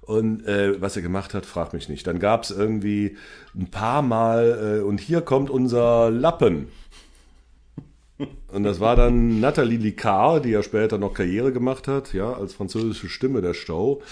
Und 0.00 0.46
äh, 0.46 0.80
was 0.80 0.96
er 0.96 1.02
gemacht 1.02 1.34
hat, 1.34 1.46
frag 1.46 1.72
mich 1.72 1.88
nicht. 1.88 2.06
Dann 2.06 2.18
gab 2.18 2.42
es 2.42 2.50
irgendwie 2.50 3.16
ein 3.54 3.70
paar 3.70 4.02
Mal, 4.02 4.78
äh, 4.80 4.82
und 4.82 4.98
hier 4.98 5.20
kommt 5.20 5.50
unser 5.50 6.10
Lappen. 6.10 6.68
Und 8.52 8.64
das 8.64 8.80
war 8.80 8.96
dann 8.96 9.40
Nathalie 9.40 9.78
Licard, 9.78 10.44
die 10.44 10.50
ja 10.50 10.62
später 10.62 10.98
noch 10.98 11.14
Karriere 11.14 11.52
gemacht 11.52 11.86
hat, 11.86 12.12
ja, 12.12 12.32
als 12.32 12.52
französische 12.52 13.08
Stimme 13.08 13.40
der 13.40 13.54
Show. 13.54 14.02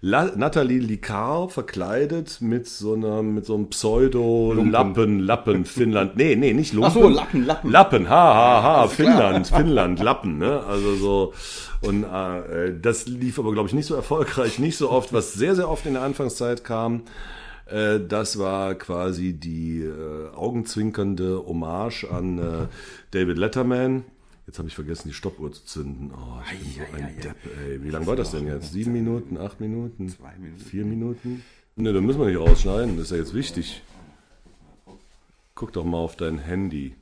La 0.00 0.30
Nathalie 0.36 0.78
Licard 0.78 1.52
verkleidet 1.52 2.38
mit 2.40 2.68
so 2.68 2.94
einer, 2.94 3.22
mit 3.22 3.44
so 3.44 3.54
einem 3.54 3.68
Pseudo-Lappen, 3.70 5.18
Lappen, 5.18 5.64
Finnland. 5.64 6.16
Nee, 6.16 6.36
nee, 6.36 6.52
nicht 6.52 6.72
Lumpen. 6.72 6.90
Ach 6.90 6.94
so, 6.94 7.08
Lappen, 7.08 7.44
Lappen. 7.44 7.70
Lappen, 7.70 8.08
ha, 8.08 8.34
ha, 8.34 8.62
ha. 8.62 8.88
Finnland, 8.88 9.48
Finnland, 9.48 10.00
Lappen, 10.00 10.38
ne? 10.38 10.62
Also 10.62 10.94
so. 10.94 11.32
Und 11.80 12.04
äh, 12.04 12.72
das 12.80 13.06
lief 13.08 13.38
aber, 13.38 13.52
glaube 13.52 13.68
ich, 13.68 13.74
nicht 13.74 13.86
so 13.86 13.96
erfolgreich, 13.96 14.58
nicht 14.58 14.76
so 14.76 14.90
oft. 14.90 15.12
Was 15.12 15.32
sehr, 15.32 15.56
sehr 15.56 15.68
oft 15.68 15.86
in 15.86 15.94
der 15.94 16.02
Anfangszeit 16.02 16.62
kam, 16.62 17.02
äh, 17.70 18.00
das 18.06 18.38
war 18.38 18.74
quasi 18.74 19.32
die 19.34 19.82
äh, 19.82 20.30
augenzwinkernde 20.34 21.44
Hommage 21.46 22.04
an 22.10 22.38
äh, 22.38 22.66
David 23.10 23.38
Letterman. 23.38 24.04
Jetzt 24.46 24.58
habe 24.58 24.68
ich 24.68 24.74
vergessen, 24.74 25.08
die 25.08 25.14
Stoppuhr 25.14 25.52
zu 25.52 25.64
zünden. 25.66 26.10
Oh, 26.14 26.40
ich 26.50 26.76
bin 26.76 26.86
so 26.86 26.96
ein 26.96 27.20
Depp, 27.20 27.36
ey. 27.66 27.82
Wie 27.82 27.90
lange 27.90 28.06
war 28.06 28.16
das 28.16 28.30
denn 28.30 28.46
jetzt? 28.46 28.72
Sieben 28.72 28.92
Minuten, 28.92 29.36
acht 29.36 29.60
Minuten? 29.60 30.08
Zwei 30.08 30.32
Minuten. 30.38 30.64
Vier 30.64 30.84
Minuten? 30.86 31.44
Ne, 31.76 31.92
da 31.92 32.00
müssen 32.00 32.18
wir 32.18 32.26
nicht 32.26 32.38
rausschneiden, 32.38 32.96
das 32.96 33.06
ist 33.06 33.10
ja 33.10 33.18
jetzt 33.18 33.34
wichtig. 33.34 33.82
Guck 35.54 35.72
doch 35.74 35.84
mal 35.84 35.98
auf 35.98 36.16
dein 36.16 36.38
Handy. 36.38 36.94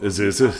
Siehste, 0.00 0.50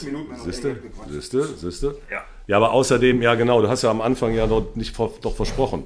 siehste, 0.45 0.77
siehste, 1.09 1.45
siehste. 1.57 1.97
Ja. 2.11 2.25
ja, 2.47 2.57
aber 2.57 2.73
außerdem, 2.73 3.23
ja 3.23 3.35
genau, 3.35 3.61
du 3.63 3.69
hast 3.69 3.83
ja 3.83 3.91
am 3.91 4.01
Anfang 4.01 4.35
ja 4.35 4.47
doch 4.47 4.75
nicht 4.77 4.97
doch 4.99 5.35
versprochen. 5.35 5.85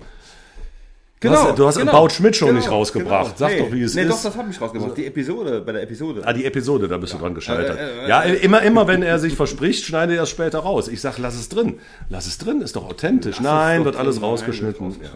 Du 1.21 1.31
hast, 1.31 1.45
ja- 1.45 1.53
du 1.53 1.67
hast 1.67 1.79
genau, 1.79 1.93
About 1.93 2.11
Schmidt 2.11 2.37
schon 2.37 2.49
genau, 2.49 2.61
nicht 2.61 2.71
rausgebracht. 2.71 3.37
genau. 3.37 3.39
Sag 3.39 3.51
Nee, 3.53 3.59
doch, 3.61 3.73
wie 3.73 3.83
es 3.83 3.95
nee, 3.95 4.03
ist. 4.03 4.11
doch, 4.11 4.23
das 4.23 4.37
habe 4.37 4.51
ich 4.51 4.61
rausgebracht. 4.61 4.97
Die 4.99 5.07
Episode, 5.07 5.63
bei 5.63 5.73
der 5.73 5.83
Episode. 5.83 6.21
Ah, 6.25 6.33
die 6.35 6.45
Episode, 6.45 6.89
da 6.89 6.99
bist 6.99 7.15
du 7.15 7.19
dran 7.19 7.35
gescheitert. 7.35 7.79
Äh, 7.79 8.05
äh, 8.05 8.09
ja, 8.09 8.21
immer, 8.23 8.61
immer 8.63 8.87
wenn 8.87 9.03
er 9.03 9.19
sich 9.19 9.35
verspricht, 9.35 9.85
schneide 9.85 10.15
er 10.15 10.25
es 10.25 10.31
später 10.31 10.59
raus. 10.59 10.89
Ich 10.89 11.01
sag, 11.01 11.17
lass 11.17 11.35
es 11.35 11.49
drin. 11.49 11.79
Lass 12.11 12.27
es 12.27 12.37
drin, 12.37 12.61
ist 12.61 12.77
doch 12.77 12.85
authentisch. 12.87 13.41
Nein, 13.41 13.79
doch 13.79 13.87
wird 13.87 13.97
alles. 13.97 14.17
Nein, 14.17 14.25
rausgeschnitten. 14.25 14.91
Ja. 15.03 15.09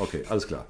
Okay, 0.00 0.22
alles 0.28 0.46
klar. 0.46 0.66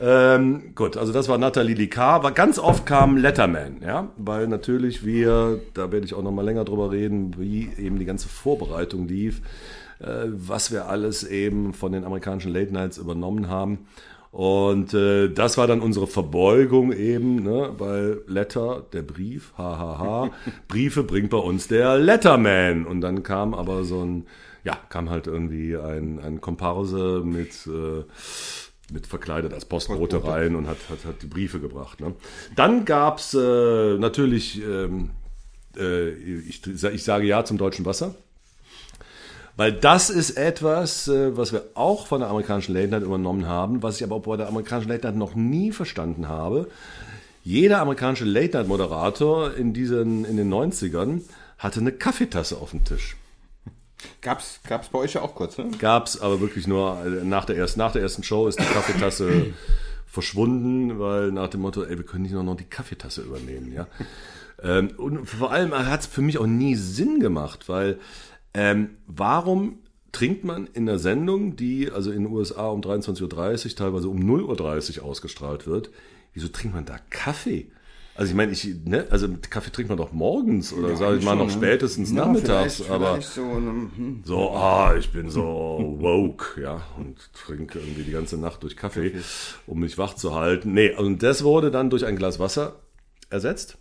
Ähm, 0.00 0.74
gut, 0.74 0.96
also 0.96 1.12
das 1.12 1.28
war 1.28 1.38
Nathalie. 1.38 1.88
Aber 1.96 2.32
ganz 2.32 2.58
oft 2.58 2.86
kam 2.86 3.16
Letterman, 3.16 3.76
ja, 3.84 4.08
weil 4.16 4.48
natürlich 4.48 5.04
wir, 5.04 5.60
da 5.74 5.92
werde 5.92 6.06
ich 6.06 6.14
auch 6.14 6.22
noch 6.22 6.32
mal 6.32 6.44
länger 6.44 6.64
drüber 6.64 6.90
reden, 6.90 7.34
wie 7.38 7.70
eben 7.78 7.98
die 7.98 8.04
ganze 8.04 8.28
Vorbereitung 8.28 9.06
lief, 9.06 9.42
äh, 10.00 10.26
was 10.28 10.72
wir 10.72 10.88
alles 10.88 11.22
eben 11.22 11.72
von 11.72 11.92
den 11.92 12.04
amerikanischen 12.04 12.52
Late 12.52 12.72
Nights 12.72 12.98
übernommen 12.98 13.48
haben. 13.48 13.86
Und 14.34 14.92
äh, 14.94 15.28
das 15.28 15.56
war 15.58 15.68
dann 15.68 15.80
unsere 15.80 16.08
Verbeugung 16.08 16.90
eben, 16.90 17.44
ne, 17.44 17.72
weil 17.78 18.22
Letter, 18.26 18.84
der 18.92 19.02
Brief, 19.02 19.52
hahaha, 19.56 20.32
Briefe 20.66 21.04
bringt 21.04 21.30
bei 21.30 21.38
uns 21.38 21.68
der 21.68 21.98
Letterman. 21.98 22.84
Und 22.84 23.00
dann 23.00 23.22
kam 23.22 23.54
aber 23.54 23.84
so 23.84 24.04
ein, 24.04 24.26
ja, 24.64 24.76
kam 24.88 25.08
halt 25.08 25.28
irgendwie 25.28 25.76
ein, 25.76 26.18
ein 26.18 26.40
Komparse 26.40 27.22
mit, 27.24 27.64
äh, 27.68 28.02
mit 28.92 29.06
verkleidet 29.06 29.54
als 29.54 29.66
Postbote 29.66 30.24
rein 30.24 30.56
und 30.56 30.66
hat, 30.66 30.78
hat, 30.90 31.04
hat 31.04 31.22
die 31.22 31.28
Briefe 31.28 31.60
gebracht. 31.60 32.00
Ne? 32.00 32.16
Dann 32.56 32.84
gab's 32.84 33.34
äh, 33.34 33.98
natürlich, 33.98 34.60
ähm, 34.60 35.10
äh, 35.76 36.08
ich, 36.10 36.66
ich 36.66 37.04
sage 37.04 37.24
ja 37.24 37.44
zum 37.44 37.56
deutschen 37.56 37.84
Wasser. 37.84 38.16
Weil 39.56 39.72
das 39.72 40.10
ist 40.10 40.32
etwas, 40.32 41.06
äh, 41.06 41.36
was 41.36 41.52
wir 41.52 41.64
auch 41.74 42.06
von 42.06 42.20
der 42.20 42.28
amerikanischen 42.28 42.74
Late 42.74 42.88
Night 42.88 43.02
übernommen 43.02 43.46
haben, 43.46 43.82
was 43.82 43.96
ich 43.96 44.04
aber 44.04 44.16
auch 44.16 44.22
bei 44.22 44.36
der 44.36 44.48
amerikanischen 44.48 44.88
Late 44.90 45.06
Night 45.06 45.16
noch 45.16 45.34
nie 45.34 45.70
verstanden 45.70 46.28
habe. 46.28 46.68
Jeder 47.44 47.80
amerikanische 47.80 48.24
Late 48.24 48.56
Night 48.56 48.68
Moderator 48.68 49.54
in 49.54 49.72
diesen, 49.72 50.24
in 50.24 50.36
den 50.36 50.52
90ern 50.52 51.20
hatte 51.58 51.80
eine 51.80 51.92
Kaffeetasse 51.92 52.56
auf 52.56 52.70
dem 52.70 52.84
Tisch. 52.84 53.16
Gab's, 54.20 54.60
gab's 54.66 54.88
bei 54.88 54.98
euch 54.98 55.14
ja 55.14 55.22
auch 55.22 55.34
kurz, 55.34 55.56
ne? 55.56 55.70
Gab's 55.78 56.20
aber 56.20 56.40
wirklich 56.40 56.66
nur 56.66 56.98
äh, 57.04 57.24
nach 57.24 57.44
der 57.44 57.56
ersten, 57.56 57.78
nach 57.78 57.92
der 57.92 58.02
ersten 58.02 58.22
Show 58.22 58.48
ist 58.48 58.58
die 58.58 58.64
Kaffeetasse 58.64 59.46
verschwunden, 60.06 60.98
weil 60.98 61.32
nach 61.32 61.48
dem 61.48 61.60
Motto, 61.60 61.84
ey, 61.84 61.96
wir 61.96 62.04
können 62.04 62.22
nicht 62.22 62.32
nur 62.32 62.42
noch 62.42 62.56
die 62.56 62.64
Kaffeetasse 62.64 63.22
übernehmen, 63.22 63.72
ja. 63.72 63.86
ähm, 64.62 64.90
und 64.96 65.26
vor 65.26 65.52
allem 65.52 65.72
hat 65.72 66.00
es 66.00 66.06
für 66.06 66.22
mich 66.22 66.38
auch 66.38 66.46
nie 66.46 66.74
Sinn 66.74 67.20
gemacht, 67.20 67.68
weil 67.68 67.98
ähm, 68.54 68.90
warum 69.06 69.78
trinkt 70.12 70.44
man 70.44 70.68
in 70.68 70.88
einer 70.88 70.98
Sendung, 70.98 71.56
die 71.56 71.90
also 71.90 72.10
in 72.12 72.24
den 72.24 72.32
USA 72.32 72.68
um 72.68 72.80
23.30 72.80 73.22
Uhr, 73.70 73.76
teilweise 73.76 74.08
um 74.08 74.18
0.30 74.20 74.98
Uhr 75.00 75.04
ausgestrahlt 75.06 75.66
wird, 75.66 75.90
wieso 76.34 76.48
trinkt 76.48 76.74
man 76.74 76.84
da 76.84 76.96
Kaffee? 77.10 77.66
Also 78.16 78.30
ich 78.30 78.36
meine, 78.36 78.52
ich, 78.52 78.64
ne, 78.84 79.08
also 79.10 79.26
Kaffee 79.50 79.72
trinkt 79.72 79.88
man 79.88 79.98
doch 79.98 80.12
morgens 80.12 80.72
oder 80.72 80.90
Ja, 80.90 80.96
sage 80.96 81.18
ich 81.18 81.24
mal 81.24 81.34
noch 81.34 81.46
ne? 81.46 81.52
spätestens 81.52 82.10
Ja, 82.10 82.26
nachmittags, 82.26 82.76
vielleicht- 82.76 82.90
aber 82.92 83.12
vielleicht 83.14 83.32
so, 83.32 83.40
ähm, 83.42 83.90
hm. 83.96 84.20
so, 84.24 84.50
ah, 84.52 84.94
ich 84.96 85.10
bin 85.10 85.30
so 85.30 85.42
woke, 85.98 86.60
ja, 86.62 86.80
und 86.96 87.16
trinke 87.32 87.80
irgendwie 87.80 88.04
die 88.04 88.12
ganze 88.12 88.38
Nacht 88.38 88.62
durch 88.62 88.76
Kaffee, 88.76 89.14
um 89.66 89.80
mich 89.80 89.98
wach 89.98 90.14
zu 90.14 90.32
halten. 90.32 90.74
Nee, 90.74 90.94
und 90.94 91.24
das 91.24 91.42
wurde 91.42 91.72
dann 91.72 91.90
durch 91.90 92.06
ein 92.06 92.14
Glas 92.14 92.38
Wasser 92.38 92.76
ersetzt. 93.30 93.78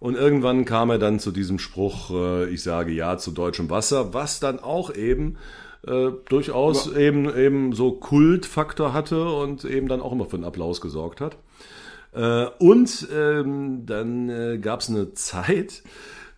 Und 0.00 0.16
irgendwann 0.16 0.64
kam 0.64 0.90
er 0.90 0.98
dann 0.98 1.20
zu 1.20 1.30
diesem 1.30 1.58
Spruch, 1.58 2.10
äh, 2.10 2.48
ich 2.48 2.62
sage 2.62 2.90
ja 2.92 3.18
zu 3.18 3.30
deutschem 3.30 3.68
Wasser, 3.70 4.14
was 4.14 4.40
dann 4.40 4.58
auch 4.58 4.94
eben 4.94 5.36
äh, 5.86 6.08
durchaus 6.28 6.92
eben, 6.92 7.32
eben 7.36 7.74
so 7.74 7.92
Kultfaktor 7.92 8.92
hatte 8.92 9.30
und 9.30 9.64
eben 9.64 9.88
dann 9.88 10.00
auch 10.00 10.12
immer 10.12 10.24
für 10.24 10.36
einen 10.36 10.44
Applaus 10.44 10.80
gesorgt 10.80 11.20
hat. 11.20 11.36
Äh, 12.12 12.46
und 12.58 13.08
ähm, 13.14 13.84
dann 13.84 14.28
äh, 14.30 14.58
gab 14.58 14.80
es 14.80 14.88
eine 14.88 15.12
Zeit, 15.12 15.82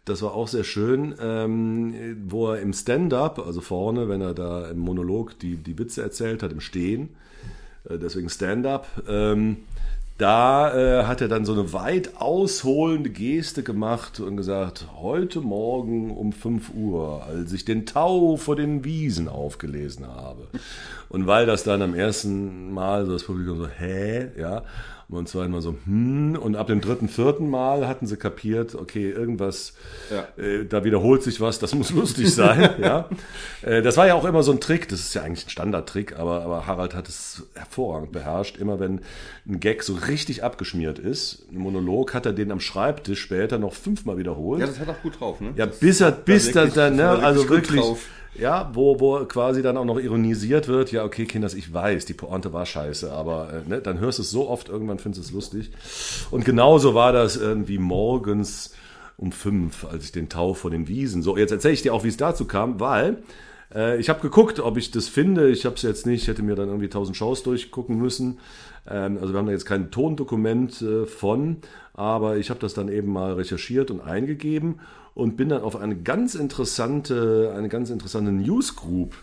das 0.04 0.22
war 0.22 0.34
auch 0.34 0.48
sehr 0.48 0.64
schön, 0.64 1.14
ähm, 1.20 2.16
wo 2.26 2.50
er 2.50 2.60
im 2.60 2.72
Stand-up, 2.72 3.38
also 3.38 3.60
vorne, 3.60 4.08
wenn 4.08 4.20
er 4.20 4.34
da 4.34 4.68
im 4.68 4.78
Monolog 4.78 5.38
die, 5.38 5.56
die 5.56 5.78
Witze 5.78 6.02
erzählt 6.02 6.42
hat, 6.42 6.50
im 6.50 6.60
Stehen, 6.60 7.10
äh, 7.88 7.96
deswegen 7.98 8.28
Stand-up, 8.28 8.88
ähm, 9.08 9.58
da 10.22 10.72
äh, 10.72 11.04
hat 11.04 11.20
er 11.20 11.26
dann 11.26 11.44
so 11.44 11.52
eine 11.52 11.72
weit 11.72 12.12
ausholende 12.20 13.10
Geste 13.10 13.64
gemacht 13.64 14.20
und 14.20 14.36
gesagt, 14.36 14.86
heute 15.00 15.40
Morgen 15.40 16.16
um 16.16 16.32
5 16.32 16.70
Uhr, 16.74 17.24
als 17.24 17.52
ich 17.52 17.64
den 17.64 17.86
Tau 17.86 18.36
vor 18.36 18.54
den 18.54 18.84
Wiesen 18.84 19.28
aufgelesen 19.28 20.06
habe. 20.06 20.46
Und 21.12 21.26
weil 21.26 21.44
das 21.46 21.62
dann 21.62 21.82
am 21.82 21.94
ersten 21.94 22.72
Mal 22.72 23.04
so 23.06 23.12
das 23.12 23.24
Publikum 23.24 23.58
so, 23.58 23.68
hä, 23.68 24.28
ja, 24.38 24.62
und 25.08 25.16
beim 25.16 25.26
zweiten 25.26 25.52
Mal 25.52 25.60
so, 25.60 25.74
hm, 25.84 26.38
und 26.40 26.56
ab 26.56 26.68
dem 26.68 26.80
dritten, 26.80 27.06
vierten 27.06 27.50
Mal 27.50 27.86
hatten 27.86 28.06
sie 28.06 28.16
kapiert, 28.16 28.74
okay, 28.74 29.10
irgendwas, 29.10 29.74
Ja. 30.10 30.26
äh, 30.42 30.64
da 30.64 30.84
wiederholt 30.84 31.22
sich 31.22 31.38
was, 31.38 31.58
das 31.58 31.74
muss 31.74 31.90
lustig 31.90 32.34
sein, 32.34 32.70
ja. 32.80 33.10
Äh, 33.60 33.82
das 33.82 33.98
war 33.98 34.06
ja 34.06 34.14
auch 34.14 34.24
immer 34.24 34.42
so 34.42 34.52
ein 34.52 34.60
Trick, 34.60 34.88
das 34.88 35.00
ist 35.00 35.14
ja 35.14 35.20
eigentlich 35.22 35.46
ein 35.46 35.50
Standardtrick, 35.50 36.18
aber, 36.18 36.42
aber 36.42 36.66
Harald 36.66 36.94
hat 36.94 37.08
es 37.10 37.42
hervorragend 37.54 38.12
beherrscht. 38.12 38.56
Immer 38.56 38.80
wenn 38.80 39.02
ein 39.46 39.60
Gag 39.60 39.82
so 39.82 39.92
richtig 40.08 40.42
abgeschmiert 40.44 40.98
ist, 40.98 41.44
ein 41.52 41.58
Monolog, 41.58 42.14
hat 42.14 42.24
er 42.24 42.32
den 42.32 42.50
am 42.50 42.60
Schreibtisch 42.60 43.20
später 43.20 43.58
noch 43.58 43.74
fünfmal 43.74 44.16
wiederholt. 44.16 44.60
Ja, 44.62 44.66
das 44.66 44.78
hat 44.78 44.88
auch 44.88 45.02
gut 45.02 45.20
drauf, 45.20 45.42
ne? 45.42 45.52
Ja, 45.56 45.66
bis 45.66 46.00
er, 46.00 46.10
bis 46.12 46.52
da 46.52 46.64
dann, 46.64 46.96
dann, 46.96 46.96
ne, 46.96 47.08
also 47.26 47.46
wirklich, 47.50 47.82
drauf. 47.82 48.06
Ja, 48.34 48.70
wo, 48.72 48.98
wo 48.98 49.24
quasi 49.26 49.62
dann 49.62 49.76
auch 49.76 49.84
noch 49.84 49.98
ironisiert 49.98 50.68
wird, 50.68 50.90
ja, 50.90 51.04
okay, 51.04 51.26
Kinders, 51.26 51.54
ich 51.54 51.72
weiß, 51.72 52.06
die 52.06 52.14
Pointe 52.14 52.52
war 52.52 52.64
scheiße, 52.64 53.12
aber 53.12 53.52
äh, 53.52 53.68
ne, 53.68 53.80
dann 53.80 53.98
hörst 53.98 54.18
du 54.18 54.22
es 54.22 54.30
so 54.30 54.48
oft, 54.48 54.68
irgendwann 54.68 54.98
findest 54.98 55.24
du 55.24 55.28
es 55.28 55.32
lustig. 55.32 55.70
Und 56.30 56.44
genauso 56.44 56.94
war 56.94 57.12
das 57.12 57.36
irgendwie 57.36 57.78
morgens 57.78 58.74
um 59.18 59.32
fünf, 59.32 59.84
als 59.84 60.04
ich 60.04 60.12
den 60.12 60.28
Tau 60.28 60.54
vor 60.54 60.70
den 60.70 60.88
Wiesen. 60.88 61.22
So, 61.22 61.36
jetzt 61.36 61.52
erzähle 61.52 61.74
ich 61.74 61.82
dir 61.82 61.92
auch, 61.92 62.04
wie 62.04 62.08
es 62.08 62.16
dazu 62.16 62.46
kam, 62.46 62.80
weil 62.80 63.18
äh, 63.74 63.98
ich 64.00 64.08
habe 64.08 64.20
geguckt, 64.20 64.60
ob 64.60 64.76
ich 64.78 64.90
das 64.90 65.08
finde. 65.08 65.50
Ich 65.50 65.64
habe 65.64 65.76
es 65.76 65.82
jetzt 65.82 66.06
nicht, 66.06 66.22
ich 66.22 66.28
hätte 66.28 66.42
mir 66.42 66.54
dann 66.54 66.68
irgendwie 66.68 66.88
tausend 66.88 67.16
Shows 67.16 67.42
durchgucken 67.42 67.98
müssen. 67.98 68.38
Ähm, 68.88 69.18
also 69.20 69.34
wir 69.34 69.38
haben 69.38 69.46
da 69.46 69.52
jetzt 69.52 69.66
kein 69.66 69.90
Tondokument 69.90 70.80
äh, 70.82 71.06
von, 71.06 71.58
aber 71.94 72.38
ich 72.38 72.50
habe 72.50 72.60
das 72.60 72.74
dann 72.74 72.88
eben 72.88 73.12
mal 73.12 73.34
recherchiert 73.34 73.90
und 73.90 74.00
eingegeben 74.00 74.80
und 75.14 75.36
bin 75.36 75.48
dann 75.48 75.62
auf 75.62 75.76
eine 75.76 75.96
ganz 75.96 76.34
interessante, 76.34 77.54
eine 77.56 77.68
ganz 77.68 77.90
interessante 77.90 78.32
Newsgroup 78.32 79.14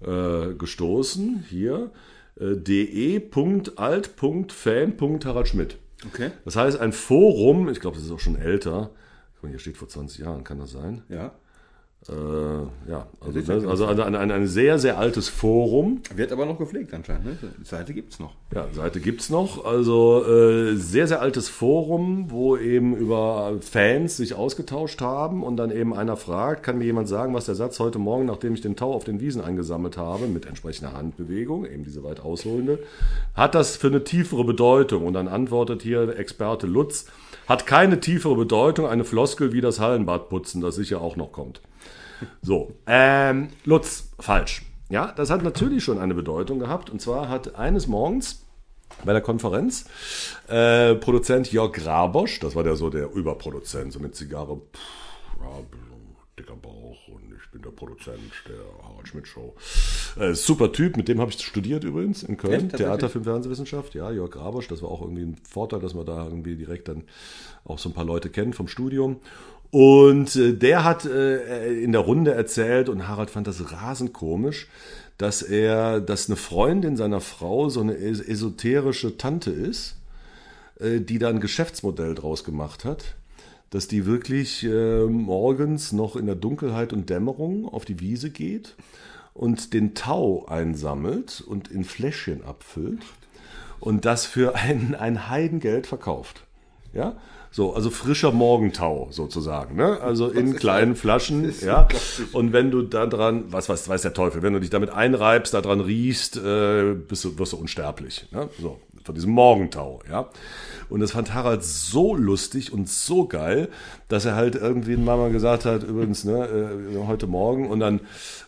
äh, 0.00 0.54
gestoßen. 0.54 1.44
Hier 1.48 1.92
äh, 2.40 2.56
de.alt.fan.harald 2.56 5.48
Schmidt. 5.48 5.78
Okay. 6.06 6.32
Das 6.44 6.56
heißt, 6.56 6.80
ein 6.80 6.92
Forum, 6.92 7.68
ich 7.68 7.80
glaube, 7.80 7.96
das 7.96 8.06
ist 8.06 8.12
auch 8.12 8.20
schon 8.20 8.36
älter. 8.36 8.90
Hier 9.46 9.58
steht 9.58 9.76
vor 9.76 9.88
20 9.88 10.20
Jahren, 10.20 10.42
kann 10.42 10.58
das 10.58 10.70
sein? 10.70 11.02
Ja. 11.10 11.34
Äh, 12.06 12.90
ja, 12.90 13.06
also, 13.20 13.52
ne, 13.52 13.66
also 13.68 13.86
ein, 13.86 14.14
ein, 14.14 14.30
ein, 14.30 14.46
sehr, 14.46 14.78
sehr 14.78 14.98
altes 14.98 15.30
Forum. 15.30 16.02
Wird 16.14 16.32
aber 16.32 16.44
noch 16.44 16.58
gepflegt 16.58 16.92
anscheinend, 16.92 17.24
ne? 17.24 17.38
Die 17.58 17.64
Seite 17.64 17.94
gibt's 17.94 18.18
noch. 18.18 18.34
Ja, 18.54 18.66
Seite 18.74 19.00
gibt's 19.00 19.30
noch. 19.30 19.64
Also 19.64 20.22
äh, 20.26 20.76
sehr, 20.76 21.08
sehr 21.08 21.22
altes 21.22 21.48
Forum, 21.48 22.30
wo 22.30 22.58
eben 22.58 22.94
über 22.94 23.54
Fans 23.60 24.18
sich 24.18 24.34
ausgetauscht 24.34 25.00
haben 25.00 25.42
und 25.42 25.56
dann 25.56 25.70
eben 25.70 25.94
einer 25.94 26.18
fragt, 26.18 26.62
kann 26.62 26.76
mir 26.76 26.84
jemand 26.84 27.08
sagen, 27.08 27.32
was 27.32 27.46
der 27.46 27.54
Satz 27.54 27.80
heute 27.80 27.98
Morgen, 27.98 28.26
nachdem 28.26 28.52
ich 28.52 28.60
den 28.60 28.76
Tau 28.76 28.92
auf 28.92 29.04
den 29.04 29.20
Wiesen 29.20 29.40
eingesammelt 29.40 29.96
habe, 29.96 30.26
mit 30.26 30.44
entsprechender 30.44 30.92
Handbewegung, 30.92 31.64
eben 31.64 31.84
diese 31.84 32.04
weit 32.04 32.20
ausholende, 32.20 32.80
hat 33.34 33.54
das 33.54 33.78
für 33.78 33.86
eine 33.86 34.04
tiefere 34.04 34.44
Bedeutung? 34.44 35.06
Und 35.06 35.14
dann 35.14 35.26
antwortet 35.26 35.80
hier 35.80 36.18
Experte 36.18 36.66
Lutz, 36.66 37.06
hat 37.48 37.66
keine 37.66 38.00
tiefere 38.00 38.36
Bedeutung, 38.36 38.86
eine 38.86 39.04
Floskel 39.04 39.54
wie 39.54 39.62
das 39.62 39.80
Hallenbad 39.80 40.28
putzen, 40.28 40.60
das 40.60 40.76
sicher 40.76 41.00
auch 41.00 41.16
noch 41.16 41.32
kommt. 41.32 41.62
So, 42.42 42.72
ähm, 42.86 43.48
Lutz, 43.64 44.10
falsch. 44.20 44.62
Ja, 44.90 45.12
das 45.12 45.30
hat 45.30 45.42
natürlich 45.42 45.82
schon 45.82 45.98
eine 45.98 46.14
Bedeutung 46.14 46.58
gehabt. 46.58 46.90
Und 46.90 47.00
zwar 47.00 47.28
hat 47.28 47.56
eines 47.56 47.86
Morgens 47.86 48.44
bei 49.04 49.12
der 49.12 49.22
Konferenz 49.22 49.86
äh, 50.48 50.94
Produzent 50.94 51.50
Jörg 51.50 51.72
Grabosch, 51.72 52.40
das 52.40 52.54
war 52.54 52.62
der 52.62 52.76
so 52.76 52.90
der 52.90 53.10
Überproduzent, 53.12 53.92
so 53.92 53.98
mit 53.98 54.14
Zigarre, 54.14 54.56
pff, 54.56 55.40
ja, 55.40 55.78
dicker 56.38 56.56
Bauch 56.56 57.08
und 57.08 57.32
ich 57.32 57.50
bin 57.50 57.62
der 57.62 57.70
Produzent 57.70 58.20
der 58.48 58.88
Harald 58.88 59.08
Schmidt 59.08 59.26
Show. 59.26 59.54
Äh, 60.18 60.34
super 60.34 60.72
Typ, 60.72 60.96
mit 60.96 61.08
dem 61.08 61.20
habe 61.20 61.30
ich 61.30 61.40
studiert 61.40 61.84
übrigens 61.84 62.22
in 62.22 62.36
Köln, 62.36 62.66
Echt? 62.66 62.76
Theater, 62.76 63.08
Film, 63.08 63.24
Fernsehwissenschaft. 63.24 63.94
Ja, 63.94 64.10
Jörg 64.10 64.30
Grabosch, 64.30 64.68
das 64.68 64.82
war 64.82 64.90
auch 64.90 65.00
irgendwie 65.00 65.22
ein 65.22 65.36
Vorteil, 65.48 65.80
dass 65.80 65.94
man 65.94 66.06
da 66.06 66.24
irgendwie 66.24 66.56
direkt 66.56 66.88
dann 66.88 67.04
auch 67.64 67.78
so 67.78 67.88
ein 67.88 67.94
paar 67.94 68.04
Leute 68.04 68.30
kennt 68.30 68.54
vom 68.54 68.68
Studium. 68.68 69.20
Und 69.74 70.36
äh, 70.36 70.52
der 70.52 70.84
hat 70.84 71.04
äh, 71.04 71.72
in 71.82 71.90
der 71.90 72.02
Runde 72.02 72.32
erzählt, 72.32 72.88
und 72.88 73.08
Harald 73.08 73.28
fand 73.28 73.48
das 73.48 73.72
rasend 73.72 74.12
komisch, 74.12 74.68
dass 75.18 75.42
er, 75.42 76.00
dass 76.00 76.28
eine 76.28 76.36
Freundin 76.36 76.96
seiner 76.96 77.20
Frau 77.20 77.68
so 77.70 77.80
eine 77.80 77.96
es- 77.96 78.20
esoterische 78.20 79.16
Tante 79.16 79.50
ist, 79.50 79.96
äh, 80.78 81.00
die 81.00 81.18
da 81.18 81.28
ein 81.28 81.40
Geschäftsmodell 81.40 82.14
draus 82.14 82.44
gemacht 82.44 82.84
hat, 82.84 83.16
dass 83.70 83.88
die 83.88 84.06
wirklich 84.06 84.62
äh, 84.62 85.06
morgens 85.06 85.90
noch 85.90 86.14
in 86.14 86.26
der 86.26 86.36
Dunkelheit 86.36 86.92
und 86.92 87.10
Dämmerung 87.10 87.66
auf 87.68 87.84
die 87.84 87.98
Wiese 87.98 88.30
geht 88.30 88.76
und 89.32 89.74
den 89.74 89.96
Tau 89.96 90.46
einsammelt 90.46 91.42
und 91.44 91.66
in 91.66 91.82
Fläschchen 91.82 92.44
abfüllt 92.44 93.02
und 93.80 94.04
das 94.04 94.24
für 94.24 94.54
ein, 94.54 94.94
ein 94.94 95.28
Heidengeld 95.28 95.88
verkauft. 95.88 96.44
Ja, 96.94 97.16
so, 97.54 97.72
also 97.72 97.90
frischer 97.90 98.32
Morgentau 98.32 99.06
sozusagen, 99.12 99.76
ne? 99.76 100.00
Also 100.00 100.28
in 100.28 100.56
kleinen? 100.56 100.96
Flaschen, 100.96 101.54
ja. 101.64 101.86
Und 102.32 102.52
wenn 102.52 102.72
du 102.72 102.82
da 102.82 103.06
dran, 103.06 103.44
was, 103.46 103.68
was 103.68 103.88
weiß 103.88 104.02
der 104.02 104.12
Teufel, 104.12 104.42
wenn 104.42 104.54
du 104.54 104.58
dich 104.58 104.70
damit 104.70 104.90
einreibst, 104.90 105.54
da 105.54 105.60
dran 105.60 105.80
riechst, 105.80 106.36
äh, 106.36 106.94
bist 106.94 107.24
du, 107.24 107.38
wirst 107.38 107.52
du 107.52 107.56
unsterblich, 107.56 108.26
ne? 108.32 108.48
So, 108.60 108.80
von 109.04 109.14
diesem 109.14 109.30
Morgentau, 109.30 110.00
ja. 110.10 110.28
Und 110.88 111.00
das 111.00 111.12
fand 111.12 111.32
Harald 111.32 111.62
so 111.64 112.14
lustig 112.14 112.72
und 112.72 112.88
so 112.88 113.26
geil, 113.26 113.68
dass 114.08 114.24
er 114.24 114.34
halt 114.34 114.54
irgendwie 114.54 114.96
mal 114.96 115.16
mal 115.16 115.30
gesagt 115.30 115.64
hat, 115.64 115.82
übrigens, 115.82 116.24
ne, 116.24 116.46
äh, 116.46 117.06
heute 117.06 117.26
Morgen. 117.26 117.68
Und 117.68 117.80
dann 117.80 118.00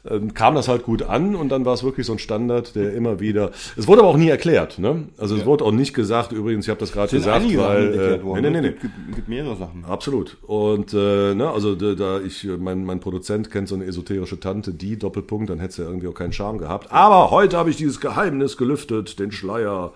ähm, 0.08 0.34
kam 0.34 0.54
das 0.54 0.68
halt 0.68 0.84
gut 0.84 1.02
an 1.02 1.34
und 1.34 1.48
dann 1.48 1.64
war 1.64 1.74
es 1.74 1.82
wirklich 1.82 2.06
so 2.06 2.12
ein 2.12 2.18
Standard, 2.18 2.74
der 2.74 2.92
immer 2.94 3.20
wieder. 3.20 3.52
Es 3.76 3.86
wurde 3.86 4.02
aber 4.02 4.10
auch 4.10 4.16
nie 4.16 4.28
erklärt, 4.28 4.78
ne? 4.78 5.04
Also 5.18 5.36
es 5.36 5.46
wurde 5.46 5.64
auch 5.64 5.72
nicht 5.72 5.94
gesagt, 5.94 6.32
übrigens, 6.32 6.66
ich 6.66 6.70
habe 6.70 6.80
das 6.80 6.92
gerade 6.92 7.10
gesagt, 7.10 7.44
weil. 7.56 8.20
Äh, 8.22 8.35
nee, 8.40 8.50
nee, 8.50 8.60
nee, 8.60 8.68
Es 8.68 8.80
gibt, 8.82 8.94
gibt, 9.14 9.28
mehrere 9.28 9.56
Sachen. 9.56 9.84
Absolut. 9.84 10.36
Und 10.42 10.92
äh, 10.94 11.34
ne, 11.34 11.50
also 11.50 11.74
da, 11.74 11.94
da 11.94 12.20
ich, 12.20 12.44
äh, 12.44 12.56
mein, 12.56 12.84
mein 12.84 13.00
Produzent 13.00 13.50
kennt 13.50 13.68
so 13.68 13.74
eine 13.74 13.84
esoterische 13.84 14.38
Tante, 14.40 14.72
die 14.74 14.98
Doppelpunkt, 14.98 15.50
dann 15.50 15.58
hätte 15.60 15.74
sie 15.74 15.82
ja 15.82 15.88
irgendwie 15.88 16.08
auch 16.08 16.14
keinen 16.14 16.32
Charme 16.32 16.58
gehabt. 16.58 16.90
Aber 16.92 17.30
heute 17.30 17.56
habe 17.56 17.70
ich 17.70 17.76
dieses 17.76 18.00
Geheimnis 18.00 18.56
gelüftet, 18.56 19.18
den 19.18 19.32
Schleier 19.32 19.92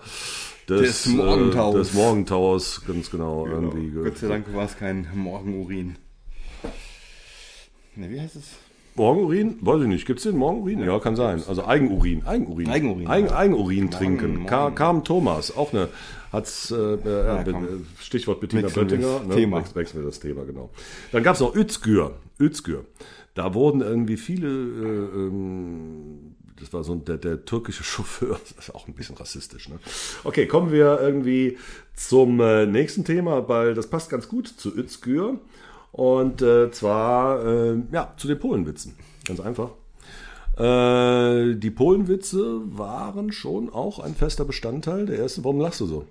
des, 0.69 1.03
Des 1.03 1.05
Morgentaus. 1.07 1.75
Äh, 1.75 1.77
des 1.79 1.93
Morgentaus, 1.93 2.81
ganz 2.87 3.09
genau. 3.11 3.45
irgendwie 3.47 3.89
ge- 3.91 4.03
Gott 4.03 4.17
sei 4.17 4.27
Dank 4.27 4.53
war 4.53 4.65
es 4.65 4.77
kein 4.77 5.07
Morgenurin. 5.15 5.95
Ne, 7.95 8.09
wie 8.09 8.21
heißt 8.21 8.35
es? 8.37 8.43
Morgenurin? 8.95 9.57
Weiß 9.61 9.81
ich 9.81 9.87
nicht. 9.87 10.05
Gibt's 10.05 10.23
den 10.23 10.37
Morgenurin? 10.37 10.79
Ja, 10.83 10.99
kann 10.99 11.15
sein. 11.15 11.41
Also 11.47 11.65
Eigenurin. 11.65 12.25
Eigenurin. 12.25 12.67
Eigenurin, 12.69 13.07
Eigen, 13.07 13.27
ja. 13.27 13.35
Eigenurin 13.35 13.83
Morgen- 13.85 13.91
trinken. 13.91 14.45
Ka 14.45 14.61
morgen. 14.63 14.75
kam 14.75 15.03
Thomas, 15.03 15.55
auch 15.55 15.73
eine, 15.73 15.87
hat's, 16.31 16.71
äh, 16.71 16.75
äh, 16.75 17.25
ja, 17.25 17.43
komm. 17.43 17.85
Stichwort 17.99 18.41
Bettina 18.41 18.63
Wechseln 18.63 18.87
Böttinger. 18.87 19.21
das 19.27 19.35
Thema. 19.35 19.63
Wechseln- 19.75 20.01
wir 20.01 20.05
das 20.07 20.19
Thema, 20.19 20.43
genau. 20.45 20.69
Dann 21.11 21.23
gab's 21.23 21.39
noch 21.39 21.55
Özgür. 21.55 22.15
Özgür. 22.39 22.85
Da 23.33 23.53
wurden 23.53 23.79
irgendwie 23.81 24.17
viele, 24.17 24.47
äh, 24.47 25.15
ähm, 25.15 26.35
das 26.59 26.73
war 26.73 26.83
so 26.83 26.95
der, 26.95 27.17
der 27.17 27.45
türkische 27.45 27.83
Chauffeur, 27.85 28.39
das 28.55 28.67
ist 28.67 28.75
auch 28.75 28.87
ein 28.89 28.93
bisschen 28.93 29.15
rassistisch. 29.15 29.69
Ne? 29.69 29.79
Okay, 30.25 30.47
kommen 30.47 30.71
wir 30.71 30.99
irgendwie 31.01 31.57
zum 31.95 32.41
äh, 32.41 32.65
nächsten 32.65 33.05
Thema, 33.05 33.47
weil 33.47 33.73
das 33.73 33.87
passt 33.87 34.09
ganz 34.09 34.27
gut 34.27 34.47
zu 34.47 34.75
Özgür. 34.75 35.39
Und 35.91 36.41
äh, 36.41 36.71
zwar 36.71 37.45
äh, 37.45 37.77
ja, 37.91 38.13
zu 38.17 38.27
den 38.27 38.39
Polenwitzen. 38.39 38.95
Ganz 39.25 39.39
einfach. 39.39 39.71
Äh, 40.57 41.55
die 41.55 41.71
Polenwitze 41.71 42.61
waren 42.65 43.31
schon 43.31 43.69
auch 43.71 43.99
ein 43.99 44.15
fester 44.15 44.45
Bestandteil 44.45 45.05
der 45.05 45.19
ersten. 45.19 45.43
Warum 45.43 45.59
lachst 45.59 45.81
du 45.81 45.85
so? 45.85 46.05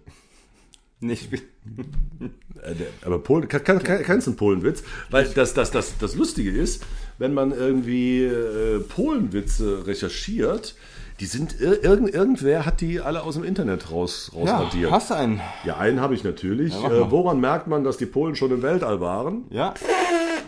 Bin, 1.01 1.11
Äh, 2.63 2.75
Aber 3.05 3.19
Polen, 3.21 3.49
kann, 3.49 3.65
kann, 3.65 3.83
kann, 3.83 4.03
kennst 4.03 4.27
du 4.27 4.33
einen 4.33 4.37
Polenwitz? 4.37 4.83
Weil 5.11 5.27
das, 5.29 5.55
das, 5.55 5.71
das, 5.71 5.99
das 5.99 6.15
Lustige 6.15 6.51
ist, 6.51 6.83
wenn 7.19 7.35
man 7.35 7.53
irgendwie 7.53 8.25
äh, 8.25 8.81
Polenwitze 8.81 9.87
recherchiert, 9.87 10.75
die 11.21 11.27
sind, 11.27 11.61
ir 11.61 11.85
irgend, 11.85 12.15
irgendwer 12.15 12.65
hat 12.65 12.81
die 12.81 13.01
alle 13.01 13.23
aus 13.23 13.35
dem 13.35 13.45
Internet 13.45 13.91
raus, 13.91 14.33
ja, 14.35 14.57
rausradiert. 14.57 14.91
hast 14.91 15.11
du 15.11 15.15
einen? 15.15 15.41
Ja, 15.65 15.77
einen 15.77 16.01
habe 16.01 16.15
ich 16.15 16.25
natürlich. 16.25 16.75
mach 16.83 16.91
äh, 16.91 17.11
woran 17.11 17.41
merkt 17.41 17.67
man, 17.67 17.85
dass 17.85 17.99
die 17.99 18.07
Polen 18.07 18.35
schon 18.37 18.51
im 18.51 18.63
Weltall 18.63 19.01
waren? 19.01 19.45
Ja. 19.51 19.75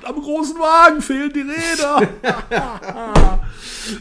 Am 0.05 0.21
großen 0.21 0.57
Wagen 0.59 1.02
fehlen 1.02 1.31
die 1.33 1.43
Räder. 1.43 2.09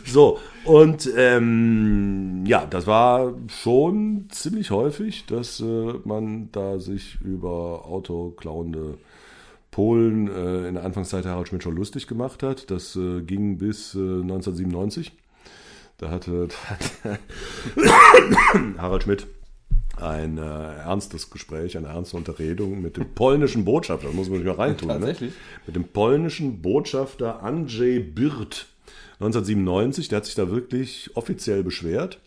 so, 0.05 0.39
und 0.63 1.09
ähm, 1.15 2.43
ja, 2.45 2.65
das 2.65 2.87
war 2.87 3.33
schon 3.49 4.27
ziemlich 4.29 4.71
häufig, 4.71 5.25
dass 5.25 5.59
äh, 5.59 5.93
man 6.05 6.49
da 6.53 6.79
sich 6.79 7.19
über 7.21 7.85
autoklauende 7.85 8.97
Polen 9.71 10.27
äh, 10.27 10.67
in 10.67 10.75
der 10.75 10.85
Anfangszeit 10.85 11.25
Harald 11.25 11.49
Schmidt 11.49 11.63
schon 11.63 11.75
lustig 11.75 12.07
gemacht 12.07 12.43
hat. 12.43 12.71
Das 12.71 12.95
äh, 12.95 13.21
ging 13.21 13.57
bis 13.57 13.93
äh, 13.93 13.99
1997. 13.99 15.11
Da 16.01 16.09
hatte, 16.09 16.47
da 16.47 16.69
hatte 16.71 17.19
Harald 18.79 19.03
Schmidt 19.03 19.27
ein 19.97 20.39
äh, 20.39 20.41
ernstes 20.41 21.29
Gespräch, 21.29 21.77
eine 21.77 21.89
ernste 21.89 22.17
Unterredung 22.17 22.81
mit 22.81 22.97
dem 22.97 23.13
polnischen 23.13 23.65
Botschafter, 23.65 24.07
da 24.07 24.13
muss 24.13 24.27
man 24.27 24.39
sich 24.39 24.47
mal 24.47 24.55
reintun. 24.55 24.89
Tatsächlich? 24.89 25.29
Ne? 25.29 25.37
Mit 25.67 25.75
dem 25.75 25.83
polnischen 25.83 26.63
Botschafter 26.63 27.43
Andrzej 27.43 27.99
Birt. 27.99 28.67
1997, 29.19 30.07
der 30.07 30.17
hat 30.17 30.25
sich 30.25 30.33
da 30.33 30.49
wirklich 30.49 31.11
offiziell 31.13 31.63
beschwert. 31.63 32.19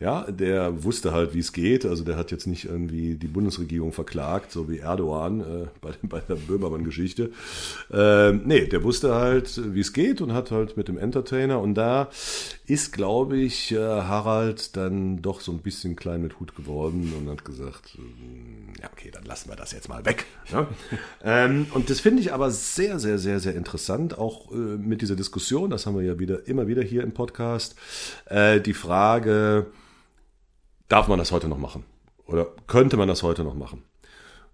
Ja, 0.00 0.22
der 0.30 0.82
wusste 0.82 1.12
halt, 1.12 1.34
wie 1.34 1.40
es 1.40 1.52
geht. 1.52 1.84
Also 1.84 2.04
der 2.04 2.16
hat 2.16 2.30
jetzt 2.30 2.46
nicht 2.46 2.64
irgendwie 2.64 3.16
die 3.16 3.26
Bundesregierung 3.26 3.92
verklagt, 3.92 4.50
so 4.50 4.70
wie 4.70 4.78
Erdogan 4.78 5.40
äh, 5.40 5.66
bei, 5.82 5.92
bei 6.02 6.20
der 6.20 6.36
Böhmermann-Geschichte. 6.36 7.30
Ähm, 7.92 8.40
nee, 8.46 8.64
der 8.64 8.82
wusste 8.82 9.14
halt, 9.14 9.60
wie 9.74 9.80
es 9.80 9.92
geht 9.92 10.22
und 10.22 10.32
hat 10.32 10.52
halt 10.52 10.78
mit 10.78 10.88
dem 10.88 10.96
Entertainer. 10.96 11.60
Und 11.60 11.74
da 11.74 12.08
ist, 12.64 12.94
glaube 12.94 13.36
ich, 13.36 13.72
äh, 13.72 13.76
Harald 13.76 14.74
dann 14.74 15.20
doch 15.20 15.42
so 15.42 15.52
ein 15.52 15.58
bisschen 15.58 15.96
klein 15.96 16.22
mit 16.22 16.40
Hut 16.40 16.56
geworden 16.56 17.12
und 17.18 17.28
hat 17.28 17.44
gesagt, 17.44 17.98
ähm, 17.98 18.72
ja, 18.80 18.88
okay, 18.90 19.10
dann 19.12 19.24
lassen 19.24 19.50
wir 19.50 19.56
das 19.56 19.72
jetzt 19.72 19.90
mal 19.90 20.06
weg. 20.06 20.24
Ja? 20.50 20.66
ähm, 21.22 21.66
und 21.74 21.90
das 21.90 22.00
finde 22.00 22.22
ich 22.22 22.32
aber 22.32 22.50
sehr, 22.50 22.98
sehr, 22.98 23.18
sehr, 23.18 23.38
sehr 23.38 23.54
interessant, 23.54 24.16
auch 24.16 24.50
äh, 24.50 24.54
mit 24.54 25.02
dieser 25.02 25.16
Diskussion, 25.16 25.68
das 25.68 25.84
haben 25.84 25.94
wir 25.94 26.04
ja 26.04 26.18
wieder 26.18 26.48
immer 26.48 26.68
wieder 26.68 26.82
hier 26.82 27.02
im 27.02 27.12
Podcast, 27.12 27.74
äh, 28.24 28.62
die 28.62 28.72
Frage, 28.72 29.66
darf 30.90 31.08
man 31.08 31.18
das 31.18 31.32
heute 31.32 31.48
noch 31.48 31.58
machen? 31.58 31.84
Oder 32.26 32.46
könnte 32.66 32.98
man 32.98 33.08
das 33.08 33.22
heute 33.22 33.42
noch 33.42 33.54
machen? 33.54 33.82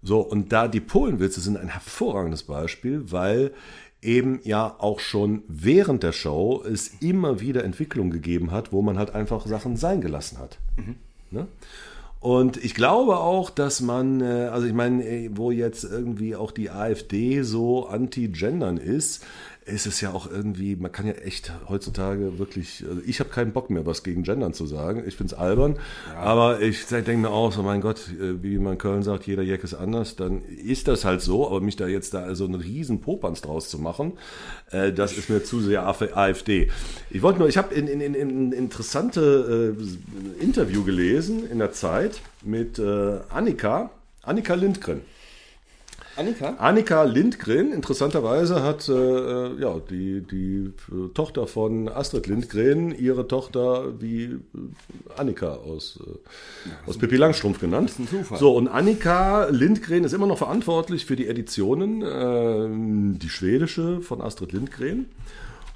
So, 0.01 0.21
und 0.21 0.53
da 0.53 0.69
die 0.69 0.79
Polenwitze 0.79 1.41
sind 1.41 1.57
ein 1.57 1.67
hervorragendes 1.67 2.43
Beispiel, 2.43 3.11
weil 3.11 3.51
eben 4.01 4.39
ja 4.43 4.75
auch 4.77 4.99
schon 4.99 5.43
während 5.47 6.03
der 6.03 6.11
Show 6.11 6.63
es 6.63 6.87
immer 7.01 7.39
wieder 7.39 7.63
Entwicklungen 7.63 8.11
gegeben 8.11 8.51
hat, 8.51 8.71
wo 8.71 8.81
man 8.81 8.97
halt 8.97 9.13
einfach 9.13 9.45
Sachen 9.47 9.75
sein 9.75 10.01
gelassen 10.01 10.37
hat. 10.37 10.59
Ne? 11.31 11.47
Und 12.19 12.63
ich 12.63 12.73
glaube 12.73 13.17
auch, 13.17 13.49
dass 13.49 13.81
man, 13.81 14.21
äh, 14.21 14.49
also 14.51 14.67
ich 14.67 14.73
meine, 14.73 15.05
ey, 15.05 15.29
wo 15.33 15.51
jetzt 15.51 15.83
irgendwie 15.83 16.35
auch 16.35 16.51
die 16.51 16.69
AfD 16.69 17.41
so 17.41 17.87
anti-gendern 17.87 18.77
ist, 18.77 19.25
ist 19.67 19.85
es 19.85 20.01
ja 20.01 20.11
auch 20.11 20.31
irgendwie, 20.31 20.75
man 20.75 20.91
kann 20.91 21.05
ja 21.05 21.13
echt 21.13 21.51
heutzutage 21.67 22.39
wirklich, 22.39 22.85
also 22.87 23.01
ich 23.05 23.19
habe 23.19 23.29
keinen 23.29 23.51
Bock 23.51 23.69
mehr, 23.69 23.85
was 23.85 24.01
gegen 24.03 24.23
Gendern 24.23 24.53
zu 24.53 24.65
sagen. 24.65 25.03
Ich 25.05 25.15
finde 25.15 25.33
es 25.33 25.39
albern, 25.39 25.77
aber 26.15 26.61
ich 26.61 26.85
denke 26.85 27.17
mir 27.17 27.29
auch 27.29 27.51
so, 27.51 27.63
mein 27.63 27.81
Gott, 27.81 28.09
äh, 28.19 28.41
wie 28.41 28.57
man 28.57 28.73
in 28.73 28.79
Köln 28.79 29.03
sagt, 29.03 29.27
jeder 29.27 29.43
Jack 29.43 29.63
ist 29.63 29.73
anders, 29.73 30.15
dann 30.15 30.41
ist 30.43 30.87
das 30.87 31.03
halt 31.05 31.21
so, 31.21 31.47
aber 31.47 31.59
mich 31.61 31.75
da 31.75 31.87
jetzt 31.87 32.13
da 32.13 32.23
also 32.23 32.45
einen 32.45 32.55
riesen 32.55 33.01
Popanz 33.01 33.41
draus 33.41 33.69
zu 33.69 33.77
machen, 33.77 34.13
äh, 34.71 34.93
das 34.93 35.17
ist 35.17 35.29
mir 35.29 35.43
zu 35.43 35.59
sehr 35.59 35.83
AF- 35.87 36.13
AfD. 36.15 36.69
Ich 37.09 37.21
wollte 37.21 37.39
nur, 37.39 37.49
ich 37.49 37.57
habe 37.57 37.73
in, 37.75 37.87
in, 37.87 37.99
in, 38.01 38.13
in 38.15 38.51
interessante 38.53 39.75
äh, 39.77 40.43
Interview 40.43 40.83
gelesen 40.83 41.49
in 41.49 41.59
der 41.59 41.73
Zeit 41.73 42.21
mit 42.43 42.79
äh, 42.79 43.19
Annika, 43.29 43.89
Annika 44.23 44.53
Lindgren. 44.53 45.01
Annika? 46.17 46.55
Annika 46.57 47.03
Lindgren, 47.03 47.71
interessanterweise 47.71 48.63
hat 48.63 48.89
äh, 48.89 48.93
äh, 48.93 49.61
ja, 49.61 49.79
die, 49.89 50.21
die 50.21 50.73
Tochter 51.13 51.47
von 51.47 51.87
Astrid 51.89 52.27
Lindgren 52.27 52.91
ihre 52.91 53.27
Tochter 53.27 53.99
wie 54.01 54.23
äh, 54.23 54.39
Annika 55.15 55.53
aus, 55.53 55.99
äh, 56.05 56.89
aus 56.89 56.97
Pippi 56.97 57.17
Langstrumpf 57.17 57.59
genannt. 57.59 57.93
ein 57.99 58.07
Zufall. 58.07 58.39
So, 58.39 58.55
und 58.55 58.67
Annika 58.67 59.45
Lindgren 59.49 60.03
ist 60.03 60.13
immer 60.13 60.27
noch 60.27 60.39
verantwortlich 60.39 61.05
für 61.05 61.15
die 61.15 61.27
Editionen, 61.27 62.01
äh, 62.01 63.17
die 63.19 63.29
schwedische 63.29 64.01
von 64.01 64.21
Astrid 64.21 64.53
Lindgren. 64.53 65.05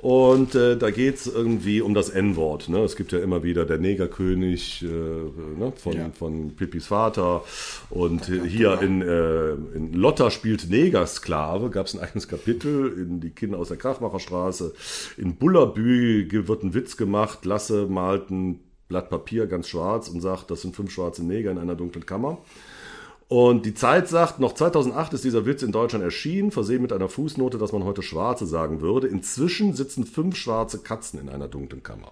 Und 0.02 0.56
äh, 0.56 0.78
da 0.78 0.90
geht's 0.90 1.28
irgendwie 1.28 1.80
um 1.80 1.94
das 1.94 2.10
N-Wort. 2.10 2.70
Ne? 2.70 2.80
Es 2.80 2.96
gibt 2.96 3.12
ja 3.12 3.20
immer 3.20 3.44
wieder 3.44 3.66
der 3.66 3.78
Negerkönig 3.78 4.82
äh, 4.82 4.88
ne? 4.88 5.74
von, 5.76 5.94
Ja. 5.94 6.10
von 6.10 6.56
Pippis 6.56 6.88
Vater. 6.88 7.44
Und 7.92 8.26
hier 8.26 8.82
in, 8.82 9.04
äh, 9.04 9.52
in 9.78 9.94
Lotta 9.94 10.32
spielt 10.32 10.72
Negersklave, 10.72 11.70
gab's 11.70 11.94
ein 11.94 12.00
eigenes 12.00 12.28
Kapitel. 12.28 12.92
In 12.98 13.20
die 13.20 13.30
Kinder 13.30 13.60
aus 13.60 13.68
der 13.68 13.78
Krachmacherstraße. 13.78 14.74
In 15.18 15.36
Bullerbü 15.36 16.28
wird 16.48 16.64
ein 16.64 16.74
Witz 16.74 16.98
gemacht. 16.98 17.46
Lasse 17.46 17.86
malt 17.88 18.32
ein 18.32 18.60
Blatt 18.88 19.10
Papier 19.12 19.46
ganz 19.46 19.70
schwarz 19.70 20.10
und 20.10 20.22
sagt, 20.22 20.50
das 20.50 20.64
sind 20.64 20.76
fünf 20.76 20.92
schwarze 20.92 21.24
Neger 21.24 21.52
in 21.52 21.60
einer 21.60 21.76
dunklen 21.76 22.06
Kammer. 22.08 22.40
Und 23.32 23.65
die 23.65 23.74
Zeit 23.74 24.10
sagt, 24.10 24.41
noch 24.41 24.56
2008 24.56 25.13
ist 25.13 25.24
dieser 25.24 25.46
Witz 25.46 25.63
in 25.63 25.72
Deutschland 25.72 26.04
erschienen, 26.04 26.52
versehen 26.52 26.82
mit 26.82 26.91
einer 26.91 27.08
Fußnote, 27.08 27.58
dass 27.58 27.72
man 27.72 27.86
heute 27.86 28.02
Schwarze 28.02 28.46
sagen 28.46 28.82
würde. 28.82 29.08
Inzwischen 29.08 29.74
sitzen 29.74 30.06
fünf 30.06 30.36
schwarze 30.36 30.80
Katzen 30.80 31.17
in 31.17 31.30
einer 31.30 31.48
dunklen 31.48 31.82
Kammer. 31.82 32.12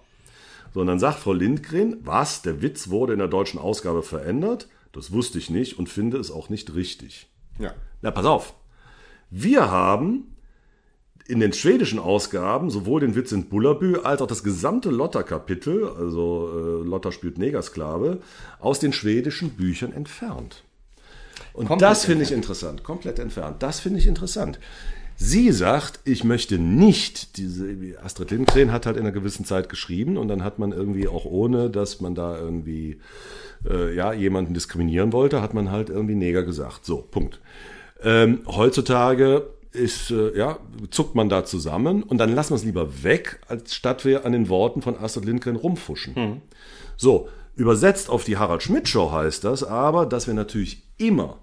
So, 0.72 0.80
und 0.80 0.86
dann 0.86 0.98
sagt 0.98 1.18
Frau 1.18 1.34
Lindgren, 1.34 1.98
was, 2.04 2.40
der 2.40 2.62
Witz 2.62 2.88
wurde 2.88 3.12
in 3.12 3.18
der 3.18 3.28
deutschen 3.28 3.60
Ausgabe 3.60 4.02
verändert? 4.02 4.66
Das 4.92 5.12
wusste 5.12 5.36
ich 5.36 5.50
nicht 5.50 5.78
und 5.78 5.90
finde 5.90 6.16
es 6.16 6.30
auch 6.30 6.48
nicht 6.48 6.74
richtig. 6.74 7.28
Ja. 7.58 7.74
Na, 8.00 8.12
pass 8.12 8.24
auf. 8.24 8.54
Wir 9.28 9.70
haben 9.70 10.36
in 11.28 11.40
den 11.40 11.52
schwedischen 11.52 11.98
Ausgaben 11.98 12.70
sowohl 12.70 13.02
den 13.02 13.14
Witz 13.14 13.30
in 13.32 13.50
Bullerbü 13.50 13.98
als 14.04 14.22
auch 14.22 14.26
das 14.26 14.42
gesamte 14.42 14.88
Lotta-Kapitel, 14.88 15.86
also 15.86 16.48
äh, 16.48 16.88
Lotta 16.88 17.12
spielt 17.12 17.36
Negersklave, 17.36 18.22
aus 18.58 18.80
den 18.80 18.94
schwedischen 18.94 19.50
Büchern 19.50 19.92
entfernt. 19.92 20.64
Und 21.52 21.66
Komplett 21.66 21.90
das 21.90 22.04
finde 22.04 22.24
ich 22.24 22.32
interessant. 22.32 22.84
Komplett 22.84 23.18
entfernt. 23.18 23.62
Das 23.62 23.80
finde 23.80 23.98
ich 23.98 24.06
interessant. 24.06 24.58
Sie 25.22 25.52
sagt, 25.52 26.00
ich 26.04 26.24
möchte 26.24 26.58
nicht 26.58 27.36
diese, 27.36 27.76
Astrid 28.02 28.30
Lindgren 28.30 28.72
hat 28.72 28.86
halt 28.86 28.96
in 28.96 29.02
einer 29.02 29.12
gewissen 29.12 29.44
Zeit 29.44 29.68
geschrieben 29.68 30.16
und 30.16 30.28
dann 30.28 30.42
hat 30.42 30.58
man 30.58 30.72
irgendwie 30.72 31.08
auch 31.08 31.26
ohne, 31.26 31.68
dass 31.68 32.00
man 32.00 32.14
da 32.14 32.38
irgendwie, 32.38 33.00
äh, 33.68 33.94
ja, 33.94 34.14
jemanden 34.14 34.54
diskriminieren 34.54 35.12
wollte, 35.12 35.42
hat 35.42 35.52
man 35.52 35.70
halt 35.70 35.90
irgendwie 35.90 36.14
Neger 36.14 36.42
gesagt. 36.42 36.86
So, 36.86 37.06
Punkt. 37.10 37.38
Ähm, 38.02 38.40
heutzutage 38.46 39.50
ist, 39.72 40.10
äh, 40.10 40.34
ja, 40.38 40.58
zuckt 40.90 41.14
man 41.14 41.28
da 41.28 41.44
zusammen 41.44 42.02
und 42.02 42.16
dann 42.16 42.34
lassen 42.34 42.52
wir 42.52 42.56
es 42.56 42.64
lieber 42.64 43.02
weg, 43.02 43.40
als 43.46 43.74
statt 43.74 44.06
wir 44.06 44.24
an 44.24 44.32
den 44.32 44.48
Worten 44.48 44.80
von 44.80 44.96
Astrid 44.96 45.26
Lindgren 45.26 45.56
rumfuschen. 45.56 46.40
So, 46.96 47.28
übersetzt 47.56 48.08
auf 48.08 48.24
die 48.24 48.38
Harald 48.38 48.62
Schmidt 48.62 48.88
Show 48.88 49.12
heißt 49.12 49.44
das 49.44 49.64
aber, 49.64 50.06
dass 50.06 50.26
wir 50.26 50.34
natürlich 50.34 50.82
immer, 51.00 51.38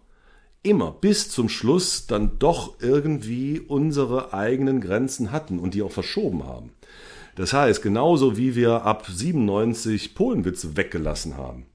immer 0.63 0.91
bis 0.91 1.29
zum 1.29 1.49
Schluss 1.49 2.07
dann 2.07 2.39
doch 2.39 2.75
irgendwie 2.79 3.59
unsere 3.59 4.33
eigenen 4.33 4.81
Grenzen 4.81 5.31
hatten 5.31 5.59
und 5.59 5.73
die 5.73 5.81
auch 5.81 5.91
verschoben 5.91 6.45
haben. 6.45 6.71
Das 7.35 7.53
heißt, 7.53 7.81
genauso 7.81 8.37
wie 8.37 8.55
wir 8.55 8.83
ab 8.83 9.05
97 9.07 10.15
Polenwitze 10.15 10.75
weggelassen 10.75 11.37
haben, 11.37 11.67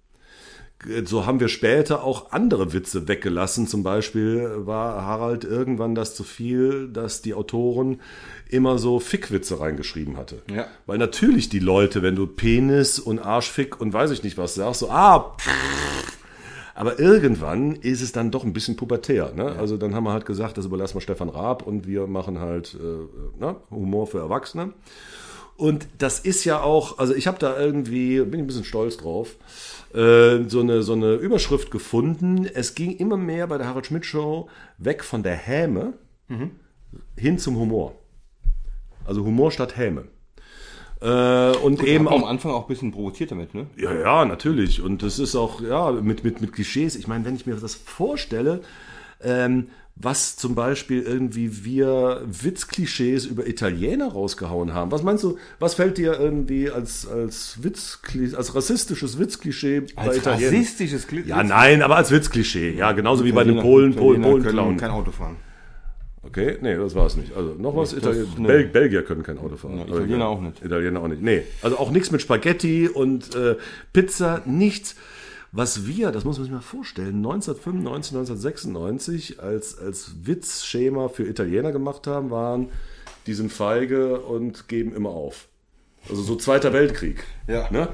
so 1.04 1.26
haben 1.26 1.40
wir 1.40 1.48
später 1.48 2.02
auch 2.02 2.32
andere 2.32 2.72
Witze 2.72 3.06
weggelassen. 3.06 3.66
Zum 3.66 3.82
Beispiel 3.82 4.50
war 4.66 5.02
Harald 5.02 5.44
irgendwann 5.44 5.94
das 5.94 6.14
zu 6.14 6.24
viel, 6.24 6.88
dass 6.88 7.22
die 7.22 7.34
Autoren 7.34 8.00
immer 8.48 8.78
so 8.78 8.98
Fickwitze 8.98 9.60
reingeschrieben 9.60 10.16
hatte. 10.16 10.42
Ja. 10.52 10.66
Weil 10.86 10.98
natürlich 10.98 11.48
die 11.48 11.60
Leute, 11.60 12.02
wenn 12.02 12.16
du 12.16 12.26
Penis 12.26 12.98
und 12.98 13.20
Arschfick 13.20 13.80
und 13.80 13.92
weiß 13.92 14.10
ich 14.10 14.22
nicht 14.24 14.38
was 14.38 14.56
sagst, 14.56 14.80
so, 14.80 14.90
ah, 14.90 15.36
pff. 15.38 16.11
Aber 16.74 16.98
irgendwann 16.98 17.76
ist 17.76 18.02
es 18.02 18.12
dann 18.12 18.30
doch 18.30 18.44
ein 18.44 18.52
bisschen 18.52 18.76
pubertär. 18.76 19.32
Ne? 19.34 19.44
Also 19.58 19.76
dann 19.76 19.94
haben 19.94 20.04
wir 20.04 20.12
halt 20.12 20.26
gesagt, 20.26 20.58
das 20.58 20.66
überlassen 20.66 20.94
wir 20.94 21.00
Stefan 21.00 21.28
Raab 21.28 21.66
und 21.66 21.86
wir 21.86 22.06
machen 22.06 22.38
halt 22.38 22.76
äh, 22.80 23.40
ne? 23.40 23.56
Humor 23.70 24.06
für 24.06 24.18
Erwachsene. 24.18 24.72
Und 25.56 25.86
das 25.98 26.18
ist 26.18 26.44
ja 26.44 26.62
auch, 26.62 26.98
also 26.98 27.14
ich 27.14 27.26
habe 27.26 27.38
da 27.38 27.58
irgendwie, 27.58 28.20
bin 28.20 28.34
ich 28.34 28.40
ein 28.40 28.46
bisschen 28.46 28.64
stolz 28.64 28.96
drauf, 28.96 29.36
äh, 29.94 30.48
so, 30.48 30.60
eine, 30.60 30.82
so 30.82 30.94
eine 30.94 31.14
Überschrift 31.14 31.70
gefunden. 31.70 32.46
Es 32.46 32.74
ging 32.74 32.96
immer 32.96 33.16
mehr 33.16 33.46
bei 33.46 33.58
der 33.58 33.66
Harald 33.68 33.86
Schmidt 33.86 34.06
Show 34.06 34.48
weg 34.78 35.04
von 35.04 35.22
der 35.22 35.36
Häme 35.36 35.92
hin 37.16 37.38
zum 37.38 37.56
Humor. 37.56 37.94
Also 39.04 39.24
Humor 39.24 39.50
statt 39.50 39.76
Häme. 39.76 40.04
Äh, 41.02 41.56
und 41.56 41.82
eben 41.82 42.06
Hab 42.06 42.14
am 42.14 42.24
auch 42.24 42.28
Anfang 42.28 42.52
auch 42.52 42.62
ein 42.62 42.68
bisschen 42.68 42.92
provoziert 42.92 43.32
damit, 43.32 43.54
ne? 43.54 43.66
ja, 43.76 43.92
ja, 43.92 44.24
natürlich. 44.24 44.80
Und 44.80 45.02
das 45.02 45.18
ist 45.18 45.34
auch, 45.34 45.60
ja, 45.60 45.90
mit, 45.90 46.22
mit, 46.22 46.40
mit 46.40 46.52
Klischees. 46.52 46.94
Ich 46.94 47.08
meine, 47.08 47.24
wenn 47.24 47.34
ich 47.34 47.44
mir 47.44 47.56
das 47.56 47.74
vorstelle, 47.74 48.60
ähm, 49.20 49.68
was 49.96 50.36
zum 50.36 50.54
Beispiel 50.54 51.02
irgendwie 51.02 51.64
wir 51.64 52.22
Witzklischees 52.24 53.26
über 53.26 53.46
Italiener 53.46 54.12
rausgehauen 54.12 54.72
haben. 54.72 54.90
Was 54.90 55.02
meinst 55.02 55.22
du, 55.22 55.38
was 55.58 55.74
fällt 55.74 55.98
dir 55.98 56.18
irgendwie 56.18 56.70
als, 56.70 57.06
als 57.06 57.62
Witzklischee, 57.62 58.36
als 58.36 58.54
rassistisches 58.54 59.18
Witzklischee 59.18 59.80
bei 59.94 60.16
Italienern? 60.16 60.54
rassistisches 60.54 61.06
Glück. 61.06 61.26
Ja, 61.26 61.42
nein, 61.42 61.82
aber 61.82 61.96
als 61.96 62.10
Witzklischee. 62.10 62.74
Ja, 62.74 62.92
genauso 62.92 63.24
wie 63.24 63.32
bei 63.32 63.44
den 63.44 63.58
Polen, 63.58 63.94
Polen, 63.94 64.22
Polen 64.22 64.42
klauen. 64.44 64.76
kein 64.76 64.90
Auto 64.90 65.10
fahren. 65.10 65.36
Okay, 66.24 66.56
nee, 66.60 66.76
das 66.76 66.94
war 66.94 67.06
es 67.06 67.16
nicht. 67.16 67.34
Also 67.36 67.54
noch 67.54 67.74
was, 67.76 67.90
das- 67.90 67.98
Italien 67.98 68.28
ne. 68.38 68.46
Bel 68.46 68.64
Belgier 68.66 69.02
können 69.02 69.22
kein 69.22 69.38
Auto 69.38 69.56
fahren. 69.56 69.78
Ja, 69.78 69.86
Italiener 69.86 70.28
auch 70.28 70.40
nicht. 70.40 70.64
Italiener 70.64 71.00
auch 71.00 71.08
nicht. 71.08 71.20
Nee, 71.22 71.42
also 71.62 71.78
auch 71.78 71.90
nichts 71.90 72.10
mit 72.12 72.22
Spaghetti 72.22 72.88
und 72.88 73.34
äh, 73.34 73.56
Pizza, 73.92 74.42
nichts. 74.46 74.94
Was 75.54 75.86
wir, 75.86 76.12
das 76.12 76.24
muss 76.24 76.38
man 76.38 76.44
sich 76.44 76.52
mal 76.52 76.62
vorstellen, 76.62 77.16
1995, 77.16 78.14
1996 78.16 79.40
als, 79.42 79.76
als 79.78 80.12
Witzschema 80.24 81.08
für 81.08 81.24
Italiener 81.24 81.72
gemacht 81.72 82.06
haben, 82.06 82.30
waren, 82.30 82.68
die 83.26 83.34
sind 83.34 83.52
feige 83.52 84.20
und 84.20 84.68
geben 84.68 84.94
immer 84.94 85.10
auf. 85.10 85.48
Also 86.08 86.22
so 86.22 86.36
Zweiter 86.36 86.72
Weltkrieg. 86.72 87.24
Ja. 87.46 87.70
Ne? 87.70 87.88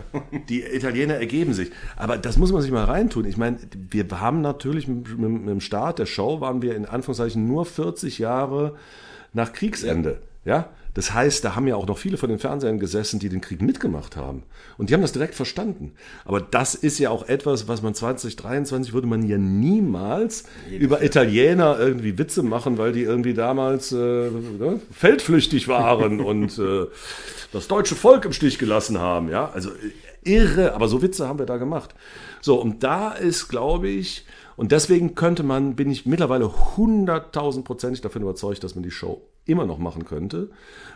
Die 0.48 0.62
Italiener 0.62 1.14
ergeben 1.14 1.52
sich. 1.52 1.70
Aber 1.96 2.16
das 2.16 2.38
muss 2.38 2.52
man 2.52 2.62
sich 2.62 2.70
mal 2.70 2.84
reintun. 2.84 3.24
Ich 3.26 3.36
meine, 3.36 3.58
wir 3.90 4.06
haben 4.20 4.40
natürlich 4.40 4.88
mit, 4.88 5.18
mit, 5.18 5.30
mit 5.30 5.48
dem 5.48 5.60
Start 5.60 5.98
der 5.98 6.06
Show 6.06 6.40
waren 6.40 6.62
wir 6.62 6.74
in 6.74 6.86
Anführungszeichen 6.86 7.46
nur 7.46 7.66
40 7.66 8.18
Jahre 8.18 8.76
nach 9.32 9.52
Kriegsende. 9.52 10.20
Ja. 10.44 10.70
Das 10.98 11.14
heißt, 11.14 11.44
da 11.44 11.54
haben 11.54 11.68
ja 11.68 11.76
auch 11.76 11.86
noch 11.86 11.96
viele 11.96 12.16
von 12.16 12.28
den 12.28 12.40
Fernsehern 12.40 12.80
gesessen, 12.80 13.20
die 13.20 13.28
den 13.28 13.40
Krieg 13.40 13.62
mitgemacht 13.62 14.16
haben. 14.16 14.42
Und 14.78 14.90
die 14.90 14.94
haben 14.94 15.00
das 15.00 15.12
direkt 15.12 15.36
verstanden. 15.36 15.92
Aber 16.24 16.40
das 16.40 16.74
ist 16.74 16.98
ja 16.98 17.10
auch 17.10 17.28
etwas, 17.28 17.68
was 17.68 17.82
man 17.82 17.94
2023 17.94 18.92
würde 18.92 19.06
man 19.06 19.22
ja 19.22 19.38
niemals 19.38 20.42
über 20.76 21.00
Italiener 21.00 21.78
irgendwie 21.78 22.18
Witze 22.18 22.42
machen, 22.42 22.78
weil 22.78 22.90
die 22.90 23.02
irgendwie 23.02 23.32
damals 23.32 23.92
äh, 23.92 23.96
ne, 23.96 24.80
feldflüchtig 24.90 25.68
waren 25.68 26.18
und 26.24 26.58
äh, 26.58 26.86
das 27.52 27.68
deutsche 27.68 27.94
Volk 27.94 28.24
im 28.24 28.32
Stich 28.32 28.58
gelassen 28.58 28.98
haben. 28.98 29.28
Ja, 29.28 29.52
also 29.54 29.70
äh, 29.70 29.92
irre. 30.24 30.74
Aber 30.74 30.88
so 30.88 31.00
Witze 31.00 31.28
haben 31.28 31.38
wir 31.38 31.46
da 31.46 31.58
gemacht. 31.58 31.94
So, 32.40 32.60
und 32.60 32.82
da 32.82 33.12
ist, 33.12 33.46
glaube 33.46 33.86
ich, 33.86 34.26
und 34.56 34.72
deswegen 34.72 35.14
könnte 35.14 35.44
man, 35.44 35.76
bin 35.76 35.92
ich 35.92 36.06
mittlerweile 36.06 36.76
hunderttausendprozentig 36.76 38.00
davon 38.00 38.22
überzeugt, 38.22 38.64
dass 38.64 38.74
man 38.74 38.82
die 38.82 38.90
Show 38.90 39.22
immer 39.48 39.66
noch 39.66 39.78
machen 39.78 40.04
könnte. 40.04 40.50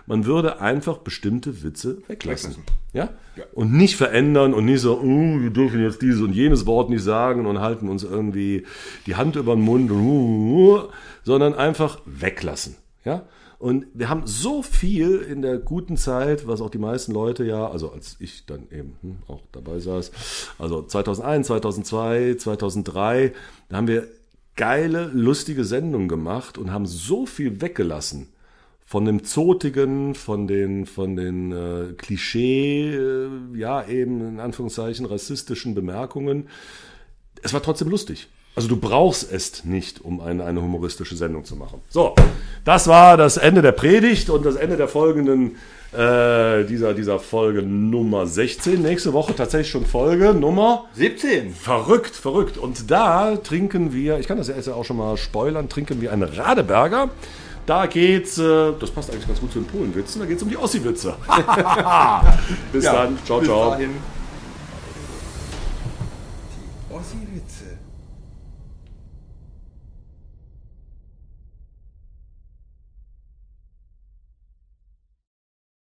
Man 0.07 0.27
würde 0.27 0.61
einfach 0.61 0.99
bestimmte 0.99 1.63
Witze 1.63 1.99
weglassen. 2.09 2.57
Ja? 2.93 3.11
Und 3.55 3.73
nicht 3.73 3.97
verändern 3.97 4.53
und 4.53 4.65
nicht 4.65 4.81
so, 4.81 5.01
uh, 5.01 5.41
wir 5.41 5.51
dürfen 5.51 5.81
jetzt 5.81 6.03
dieses 6.03 6.21
und 6.21 6.33
jenes 6.33 6.67
Wort 6.67 6.91
nicht 6.91 7.03
sagen 7.03 7.47
und 7.47 7.61
halten 7.61 7.89
uns 7.89 8.03
irgendwie 8.03 8.65
die 9.07 9.17
Hand 9.17 9.37
über 9.37 9.55
den 9.55 9.65
Mund, 9.65 9.91
und, 9.91 10.01
uh, 10.01 10.75
uh, 10.75 10.89
sondern 11.25 11.55
einfach 11.55 12.01
weglassen. 12.05 12.77
Ja? 13.05 13.27
Und 13.59 13.87
wir 13.95 14.09
haben 14.09 14.27
so 14.27 14.63
viel 14.63 15.19
in 15.19 15.41
der 15.41 15.59
guten 15.59 15.97
Zeit, 15.97 16.49
was 16.49 16.61
auch 16.61 16.71
die 16.71 16.79
meisten 16.79 17.13
Leute 17.13 17.45
ja, 17.45 17.69
also 17.69 17.93
als 17.93 18.17
ich 18.19 18.45
dann 18.45 18.67
eben 18.73 18.97
hm, 19.03 19.19
auch 19.29 19.41
dabei 19.53 19.79
saß, 19.79 20.11
also 20.59 20.83
2001, 20.83 21.47
2002, 21.47 22.35
2003, 22.41 23.33
da 23.69 23.77
haben 23.77 23.87
wir 23.87 24.09
geile, 24.57 25.11
lustige 25.15 25.65
Sendungen 25.65 26.09
gemacht 26.09 26.59
und 26.59 26.73
haben 26.73 26.87
so 26.87 27.25
viel 27.25 27.61
weggelassen 27.61 28.33
von 28.93 29.07
dem 29.07 29.25
Zotigen, 29.25 30.15
von 30.15 30.47
den, 30.47 30.85
von 30.85 31.17
den 31.17 31.51
äh, 31.51 31.95
Klischee, 31.95 32.95
äh, 32.95 33.29
ja 33.55 33.87
eben 33.89 34.21
in 34.21 34.39
Anführungszeichen 34.39 35.07
rassistischen 35.07 35.75
Bemerkungen. 35.75 36.51
Es 37.41 37.55
war 37.55 37.63
trotzdem 37.63 37.89
lustig. 37.89 38.29
Also 38.55 38.69
du 38.69 38.77
brauchst 38.77 39.33
es 39.33 39.65
nicht, 39.65 40.05
um 40.05 40.21
eine, 40.21 40.45
eine 40.45 40.61
humoristische 40.61 41.17
Sendung 41.17 41.47
zu 41.47 41.57
machen. 41.57 41.81
So, 41.89 42.15
das 42.67 42.87
war 42.87 43.17
das 43.17 43.39
Ende 43.39 43.63
der 43.63 43.73
Predigt 43.73 44.29
und 44.29 44.45
das 44.45 44.57
Ende 44.57 44.77
der 44.77 44.89
folgenden, 44.89 45.57
äh, 45.93 46.65
dieser, 46.65 46.93
dieser 46.93 47.19
Folge 47.19 47.63
Nummer 47.63 48.27
16. 48.27 48.83
Nächste 48.83 49.15
Woche 49.15 49.35
tatsächlich 49.35 49.71
schon 49.71 49.87
Folge 49.87 50.35
Nummer 50.35 50.85
17. 50.97 51.55
Verrückt, 51.55 52.15
verrückt. 52.15 52.59
Und 52.59 52.91
da 52.91 53.37
trinken 53.37 53.95
wir, 53.95 54.19
ich 54.19 54.29
kann 54.29 54.37
das 54.37 54.49
ja 54.49 54.57
jetzt 54.57 54.69
auch 54.69 54.85
schon 54.85 54.99
mal 54.99 55.17
spoilern, 55.17 55.71
trinken 55.71 56.03
wir 56.03 56.13
einen 56.13 56.25
Radeberger. 56.25 57.09
Da 57.65 57.87
geht's, 57.87 58.39
äh, 58.39 58.73
das 58.79 58.91
passt 58.91 59.11
eigentlich 59.11 59.27
ganz 59.27 59.41
gut 59.41 59.53
zu 59.53 59.61
den 59.61 59.69
Polenwitzen, 59.69 60.21
da 60.21 60.27
geht's 60.27 60.43
um 60.43 60.49
die 60.49 60.57
Ossi-Witze. 60.57 61.15
Bis 62.73 62.85
dann, 62.85 63.19
ciao, 63.25 63.39
bis 63.39 63.49
ciao. 63.49 63.71
dahin. 63.71 63.91